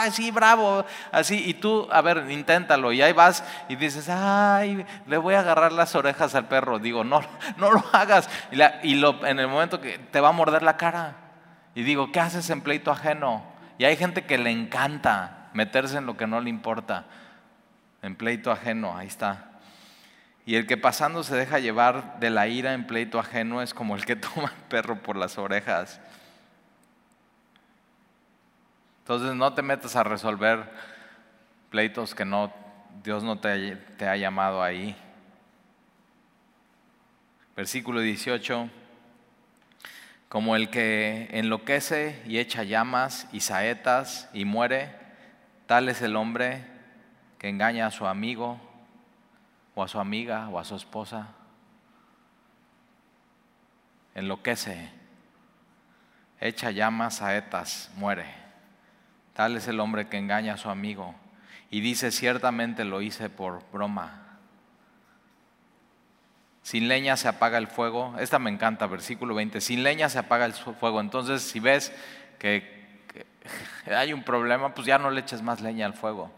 [0.04, 5.16] así bravo, así, y tú, a ver, inténtalo, y ahí vas y dices, ay, le
[5.16, 6.78] voy a agarrar las orejas al perro.
[6.78, 7.20] Digo, no,
[7.56, 8.28] no lo hagas.
[8.82, 11.16] Y, lo, en el momento que te va a morder la cara,
[11.74, 13.44] y digo, ¿qué haces en pleito ajeno?
[13.78, 17.06] Y hay gente que le encanta meterse en lo que no le importa,
[18.02, 19.51] en pleito ajeno, ahí está.
[20.44, 23.94] Y el que pasando se deja llevar de la ira en pleito ajeno es como
[23.94, 26.00] el que toma al perro por las orejas.
[29.00, 30.70] Entonces no te metas a resolver
[31.70, 32.52] pleitos que no,
[33.02, 34.96] Dios no te, te ha llamado ahí.
[37.56, 38.68] Versículo 18.
[40.28, 44.94] Como el que enloquece y echa llamas y saetas y muere,
[45.66, 46.64] tal es el hombre
[47.38, 48.58] que engaña a su amigo
[49.74, 51.28] o a su amiga o a su esposa.
[54.14, 54.90] Enloquece,
[56.40, 58.26] echa llamas, saetas, muere.
[59.32, 61.14] Tal es el hombre que engaña a su amigo
[61.70, 64.38] y dice, ciertamente lo hice por broma.
[66.62, 68.14] Sin leña se apaga el fuego.
[68.18, 69.60] Esta me encanta, versículo 20.
[69.60, 71.00] Sin leña se apaga el fuego.
[71.00, 71.92] Entonces, si ves
[72.38, 73.26] que, que
[73.94, 76.30] hay un problema, pues ya no le eches más leña al fuego.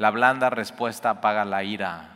[0.00, 2.08] La blanda respuesta apaga la ira.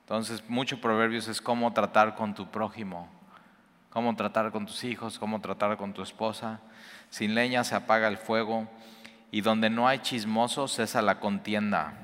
[0.00, 3.08] Entonces, muchos proverbios es cómo tratar con tu prójimo,
[3.90, 6.58] cómo tratar con tus hijos, cómo tratar con tu esposa.
[7.08, 8.66] Sin leña se apaga el fuego
[9.30, 11.94] y donde no hay chismosos cesa la contienda.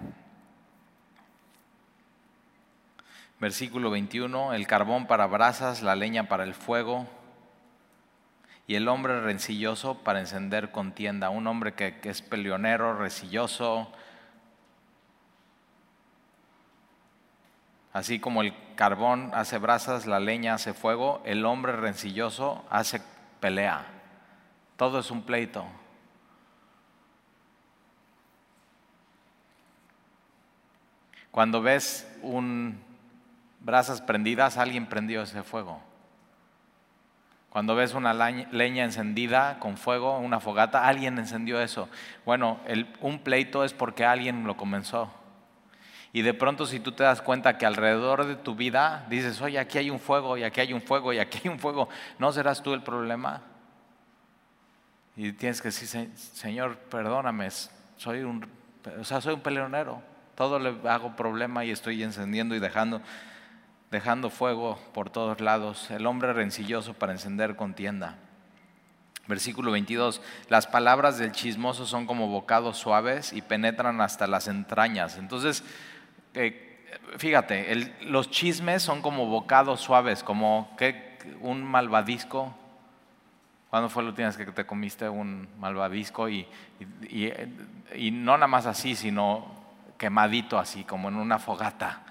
[3.41, 7.09] Versículo 21, el carbón para brasas, la leña para el fuego,
[8.67, 13.93] y el hombre rencilloso para encender contienda, un hombre que, es peleonero, rencilloso,
[17.93, 23.01] así como el carbón hace brasas, la leña hace fuego, el hombre rencilloso hace
[23.41, 23.87] pelea,
[24.77, 25.65] todo es un pleito.
[31.31, 32.81] Cuando ves un
[33.61, 35.83] brasas prendidas, alguien prendió ese fuego.
[37.57, 41.89] Cuando ves una leña encendida con fuego, una fogata, alguien encendió eso.
[42.27, 42.61] Bueno,
[43.01, 45.11] un pleito es porque alguien lo comenzó.
[46.13, 49.59] Y de pronto si tú te das cuenta que alrededor de tu vida dices, oye,
[49.59, 51.89] aquí hay un fuego y aquí hay un fuego y aquí hay un fuego,
[52.19, 53.41] ¿no serás tú el problema?
[55.17, 57.49] Y tienes que decir, Señor, perdóname,
[57.97, 58.47] soy un,
[59.01, 60.03] o sea, soy un peleonero.
[60.35, 63.01] Todo le hago problema y estoy encendiendo y dejando
[63.91, 68.17] dejando fuego por todos lados, el hombre rencilloso para encender contienda.
[69.29, 75.19] Versículo 22, las palabras del chismoso son como bocados suaves y penetran hasta las entrañas.
[75.19, 75.65] Entonces,
[76.35, 76.85] eh,
[77.19, 82.55] fíjate, los chismes son como bocados suaves, como que un malvadisco.
[83.69, 86.29] ¿Cuándo fue la última que te comiste un malvadisco?
[86.29, 86.47] y,
[87.11, 89.57] y no nada más así, sino
[89.99, 92.03] quemadito así, como en una fogata.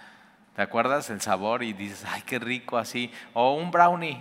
[0.56, 1.64] ¿Te acuerdas el sabor?
[1.64, 3.12] Y dices, ay, qué rico así.
[3.34, 4.20] O un brownie,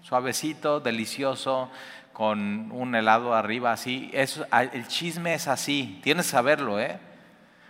[0.00, 1.70] suavecito, delicioso,
[2.12, 4.08] con un helado arriba así.
[4.12, 6.98] Eso, el chisme es así, tienes que saberlo, ¿eh?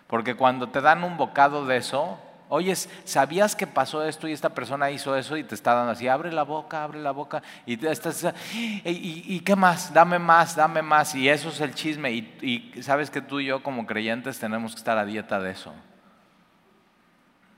[0.07, 2.20] Porque cuando te dan un bocado de eso,
[2.51, 6.07] oyes, ¿sabías que pasó esto y esta persona hizo eso y te está dando así,
[6.07, 9.92] abre la boca, abre la boca y te estás, ¿y, qué más?
[9.92, 11.14] Dame más, dame más.
[11.14, 12.12] Y eso es el chisme.
[12.12, 15.53] Y, y sabes que tú y yo como creyentes tenemos que estar a dieta de
[15.53, 15.72] eso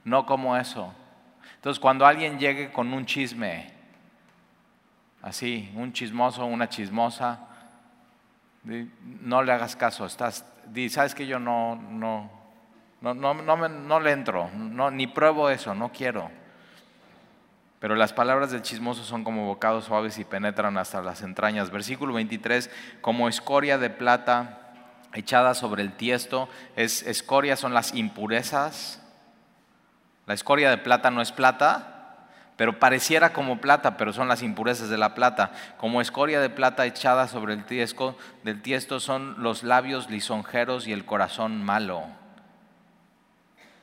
[0.09, 0.93] no como eso.
[1.57, 3.73] Entonces, cuando alguien llegue con un chisme,
[5.23, 7.47] así, un chismoso, una chismosa,
[8.65, 10.45] no le hagas caso, estás,
[10.91, 12.31] sabes que yo no, no,
[13.01, 16.31] no, no, no, no le entro, no, ni pruebo eso, no quiero.
[17.81, 21.71] Pero las palabras del chismoso son como bocados suaves y penetran hasta las entrañas.
[21.71, 24.73] Versículo 23, como escoria de plata
[25.15, 26.49] echada sobre el tiesto.
[26.75, 29.01] Es, escoria son las impurezas.
[30.29, 32.27] La escoria de plata no es plata,
[32.59, 35.53] pero pareciera como plata, pero son las impurezas de la plata.
[35.79, 38.15] Como escoria de plata echada sobre el tiesto,
[38.45, 42.05] del tiesto son los labios lisonjeros y el corazón malo.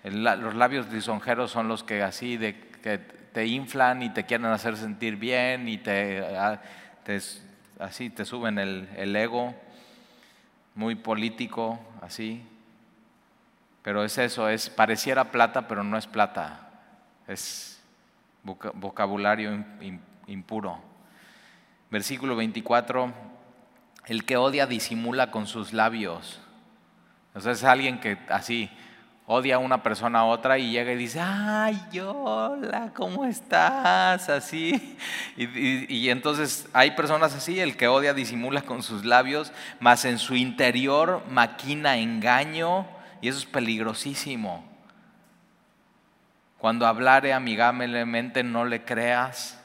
[0.04, 4.78] los labios lisonjeros son los que así de, que te inflan y te quieren hacer
[4.78, 6.62] sentir bien y te, ah,
[7.80, 9.56] así te suben el ego
[10.76, 12.46] muy político, así.
[13.86, 16.72] Pero es eso, es pareciera plata, pero no es plata.
[17.28, 17.80] Es
[18.42, 19.64] vocabulario
[20.26, 20.82] impuro.
[21.92, 23.14] Versículo 24,
[24.08, 26.42] el que odia disimula con sus labios.
[27.38, 28.72] Sea, es alguien que así
[29.28, 34.30] odia a una persona a otra y llega y dice, ay, hola, ¿cómo estás?
[34.30, 34.98] Así.
[35.38, 40.36] Y, entonces hay personas así, el que odia disimula con sus labios, mas en su
[40.36, 42.88] interior maquina engaño
[43.22, 44.64] y eso es peligrosísimo.
[46.58, 49.62] Cuando hablare amigablemente no le creas,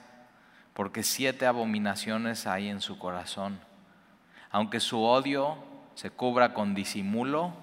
[0.74, 3.60] porque siete abominaciones hay en su corazón.
[4.50, 5.56] Aunque su odio
[5.94, 7.54] se cubra con disimulo,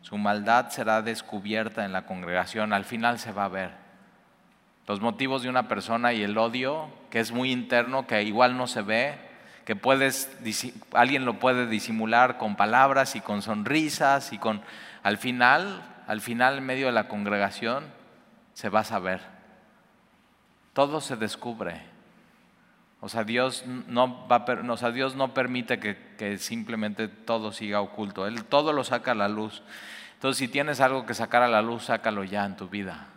[0.00, 3.70] su maldad será descubierta en la congregación, al final se va a ver.
[4.86, 8.66] Los motivos de una persona y el odio, que es muy interno, que igual no
[8.66, 9.18] se ve,
[9.64, 10.30] que puedes,
[10.92, 14.62] alguien lo puede disimular con palabras y con sonrisas y con,
[15.04, 17.84] al final, al final en medio de la congregación,
[18.54, 19.20] se va a saber.
[20.72, 21.82] Todo se descubre.
[23.00, 27.82] O sea, Dios no, va o sea, Dios no permite que, que, simplemente todo siga
[27.82, 28.26] oculto.
[28.26, 29.62] Él todo lo saca a la luz.
[30.14, 33.08] Entonces, si tienes algo que sacar a la luz, sácalo ya en tu vida.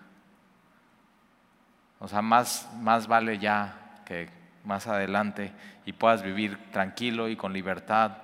[1.99, 4.29] O sea, más, más vale ya que
[4.65, 5.53] más adelante
[5.85, 8.17] y puedas vivir tranquilo y con libertad.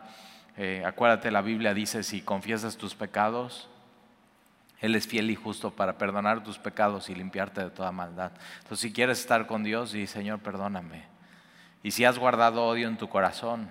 [0.57, 3.69] Eh, acuérdate, la Biblia dice, si confiesas tus pecados,
[4.79, 8.31] Él es fiel y justo para perdonar tus pecados y limpiarte de toda maldad.
[8.57, 11.05] Entonces, si quieres estar con Dios, di, Señor, perdóname.
[11.81, 13.69] Y si has guardado odio en tu corazón,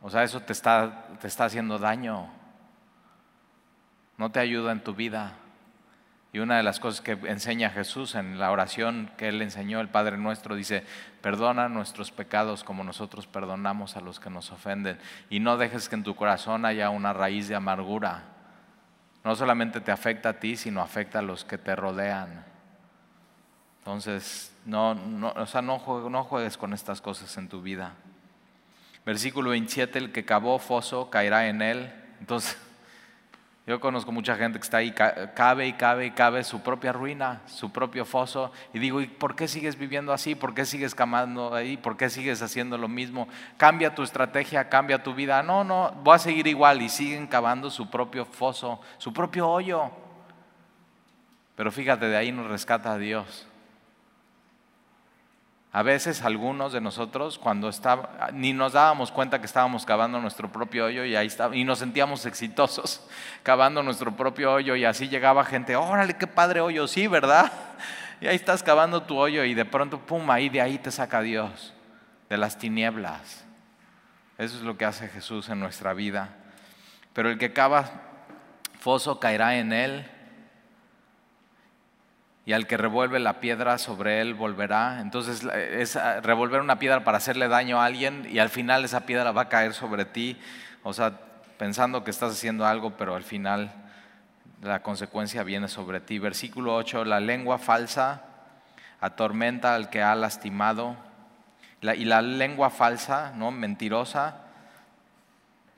[0.00, 2.28] o sea, eso te está, te está haciendo daño
[4.22, 5.32] no te ayuda en tu vida.
[6.34, 9.90] Y una de las cosas que enseña Jesús en la oración que él enseñó, el
[9.90, 10.82] Padre nuestro, dice,
[11.20, 14.98] perdona nuestros pecados como nosotros perdonamos a los que nos ofenden.
[15.28, 18.22] Y no dejes que en tu corazón haya una raíz de amargura.
[19.24, 22.46] No solamente te afecta a ti, sino afecta a los que te rodean.
[23.80, 27.92] Entonces, no, no, o sea, no, juegues, no juegues con estas cosas en tu vida.
[29.04, 31.92] Versículo 27, el que cavó foso caerá en él.
[32.20, 32.56] Entonces,
[33.64, 37.42] yo conozco mucha gente que está ahí, cabe y cabe y cabe su propia ruina,
[37.46, 38.50] su propio foso.
[38.74, 40.34] Y digo, ¿y por qué sigues viviendo así?
[40.34, 41.76] ¿Por qué sigues camando ahí?
[41.76, 43.28] ¿Por qué sigues haciendo lo mismo?
[43.56, 45.44] Cambia tu estrategia, cambia tu vida.
[45.44, 46.82] No, no, voy a seguir igual.
[46.82, 49.92] Y siguen cavando su propio foso, su propio hoyo.
[51.54, 53.46] Pero fíjate, de ahí nos rescata a Dios.
[55.74, 60.52] A veces algunos de nosotros, cuando estaba, ni nos dábamos cuenta que estábamos cavando nuestro
[60.52, 63.08] propio hoyo y ahí estaba, y nos sentíamos exitosos
[63.42, 67.50] cavando nuestro propio hoyo y así llegaba gente, órale, qué padre hoyo, sí, ¿verdad?
[68.20, 71.22] Y ahí estás cavando tu hoyo y de pronto, pum, ahí de ahí te saca
[71.22, 71.72] Dios,
[72.28, 73.42] de las tinieblas.
[74.36, 76.28] Eso es lo que hace Jesús en nuestra vida.
[77.14, 77.90] Pero el que cava
[78.78, 80.06] foso caerá en él
[82.44, 85.00] y al que revuelve la piedra sobre él volverá.
[85.00, 89.06] Entonces es ah, revolver una piedra para hacerle daño a alguien y al final esa
[89.06, 90.36] piedra va a caer sobre ti,
[90.82, 91.12] o sea,
[91.58, 93.72] pensando que estás haciendo algo, pero al final
[94.62, 96.18] la consecuencia viene sobre ti.
[96.18, 98.22] Versículo 8, la lengua falsa
[99.00, 100.96] atormenta al que ha lastimado.
[101.80, 103.50] y la lengua falsa, ¿no?
[103.50, 104.42] mentirosa,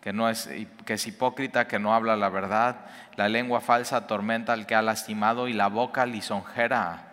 [0.04, 0.50] que, no es,
[0.84, 2.76] que es hipócrita, que no habla la verdad.
[3.16, 7.04] La lengua falsa atormenta al que ha lastimado y la boca lisonjera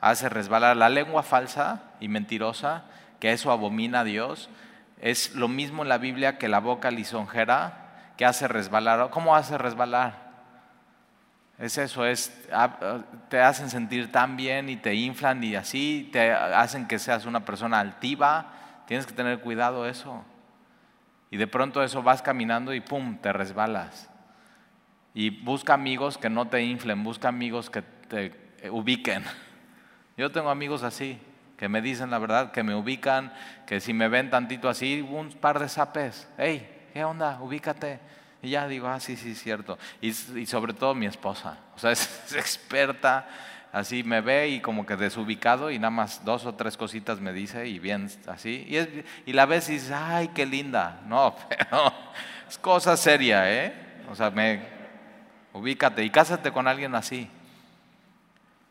[0.00, 0.76] hace resbalar.
[0.76, 2.82] La lengua falsa y mentirosa,
[3.20, 4.50] que eso abomina a Dios,
[5.00, 9.08] es lo mismo en la Biblia que la boca lisonjera que hace resbalar.
[9.10, 10.26] ¿Cómo hace resbalar?
[11.60, 12.36] Es eso, es,
[13.28, 17.44] te hacen sentir tan bien y te inflan y así, te hacen que seas una
[17.44, 18.46] persona altiva.
[18.88, 20.24] Tienes que tener cuidado eso.
[21.30, 24.08] Y de pronto eso vas caminando y pum, te resbalas.
[25.14, 28.32] Y busca amigos que no te inflen, busca amigos que te
[28.70, 29.24] ubiquen.
[30.16, 31.18] Yo tengo amigos así,
[31.56, 33.32] que me dicen la verdad, que me ubican,
[33.66, 37.40] que si me ven tantito así, un par de zapes, hey, ¿qué onda?
[37.40, 37.98] Ubícate.
[38.42, 39.78] Y ya digo, ah, sí, sí, cierto.
[40.00, 43.26] Y, y sobre todo mi esposa, o sea, es experta
[43.76, 47.34] así me ve y como que desubicado y nada más dos o tres cositas me
[47.34, 48.66] dice y bien así.
[48.66, 51.02] Y, y la ves y dices, ay, qué linda.
[51.06, 51.92] No, pero,
[52.48, 53.74] es cosa seria, ¿eh?
[54.10, 54.62] O sea, me,
[55.52, 57.28] ubícate y cásate con alguien así.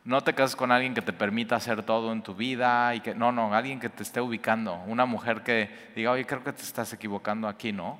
[0.03, 3.13] No te cases con alguien que te permita hacer todo en tu vida y que
[3.13, 6.63] no, no, alguien que te esté ubicando, una mujer que diga, "Oye, creo que te
[6.63, 7.99] estás equivocando aquí, ¿no?"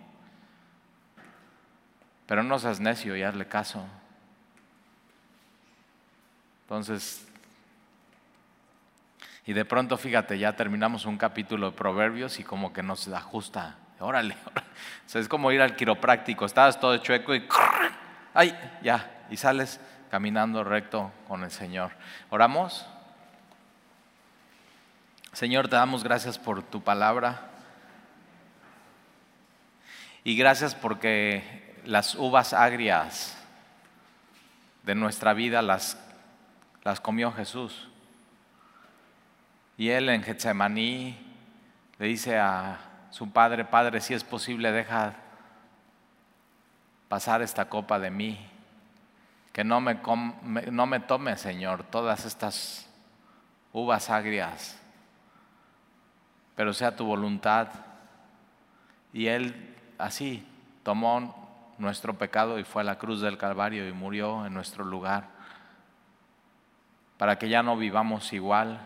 [2.26, 3.86] Pero no seas necio y hazle caso.
[6.66, 7.28] Entonces,
[9.46, 13.78] y de pronto, fíjate, ya terminamos un capítulo de Proverbios y como que nos ajusta.
[14.00, 14.36] Órale,
[15.06, 16.46] sea, es como ir al quiropráctico.
[16.46, 17.48] Estabas todo chueco y
[18.34, 18.58] ¡ay!
[18.82, 21.92] Ya, y sales caminando recto con el Señor.
[22.32, 22.88] ¿Oramos?
[25.32, 27.52] Señor, te damos gracias por tu palabra.
[30.24, 33.38] Y gracias porque las uvas agrias
[34.82, 36.00] de nuestra vida las,
[36.86, 37.90] las comió Jesús.
[39.76, 41.18] Y él en Getsemaní
[41.98, 42.80] le dice a
[43.10, 45.16] su padre, Padre, si es posible, deja
[47.10, 48.50] pasar esta copa de mí
[49.52, 50.00] que no me,
[50.72, 52.90] no me tome, Señor, todas estas
[53.72, 54.78] uvas agrias,
[56.56, 57.70] pero sea tu voluntad.
[59.14, 60.46] Y Él así
[60.84, 65.35] tomó nuestro pecado y fue a la cruz del Calvario y murió en nuestro lugar,
[67.18, 68.82] para que ya no vivamos igual,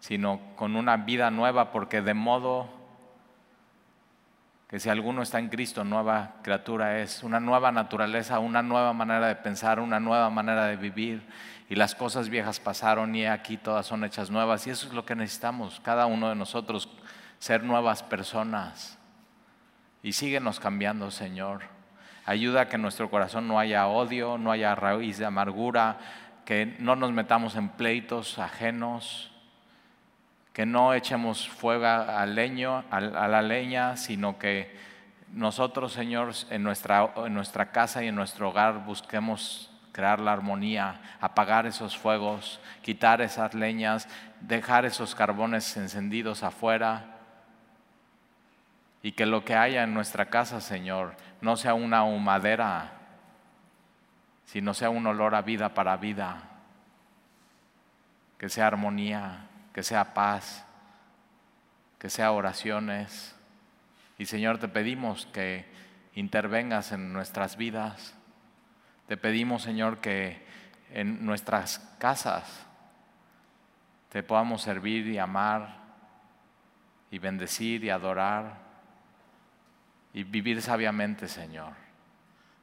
[0.00, 2.78] sino con una vida nueva, porque de modo
[4.68, 9.26] que si alguno está en Cristo, nueva criatura es, una nueva naturaleza, una nueva manera
[9.26, 11.26] de pensar, una nueva manera de vivir.
[11.70, 14.66] Y las cosas viejas pasaron y aquí todas son hechas nuevas.
[14.66, 16.88] Y eso es lo que necesitamos, cada uno de nosotros,
[17.38, 18.98] ser nuevas personas.
[20.02, 21.62] Y síguenos cambiando, Señor.
[22.26, 25.98] Ayuda a que en nuestro corazón no haya odio, no haya raíz de amargura,
[26.48, 29.30] que no nos metamos en pleitos ajenos
[30.54, 34.74] que no echemos fuego al leño, a la leña, sino que
[35.30, 41.02] nosotros, Señor, en nuestra, en nuestra casa y en nuestro hogar busquemos crear la armonía,
[41.20, 44.08] apagar esos fuegos, quitar esas leñas,
[44.40, 47.18] dejar esos carbones encendidos afuera.
[49.02, 52.97] Y que lo que haya en nuestra casa, Señor, no sea una humadera,
[54.48, 56.42] sino sea un olor a vida para vida,
[58.36, 60.64] que sea armonía que sea paz,
[62.00, 63.36] que sea oraciones.
[64.18, 65.66] Y Señor, te pedimos que
[66.16, 68.16] intervengas en nuestras vidas.
[69.06, 70.44] Te pedimos, Señor, que
[70.90, 72.66] en nuestras casas
[74.08, 75.76] te podamos servir y amar
[77.12, 78.58] y bendecir y adorar
[80.12, 81.87] y vivir sabiamente, Señor.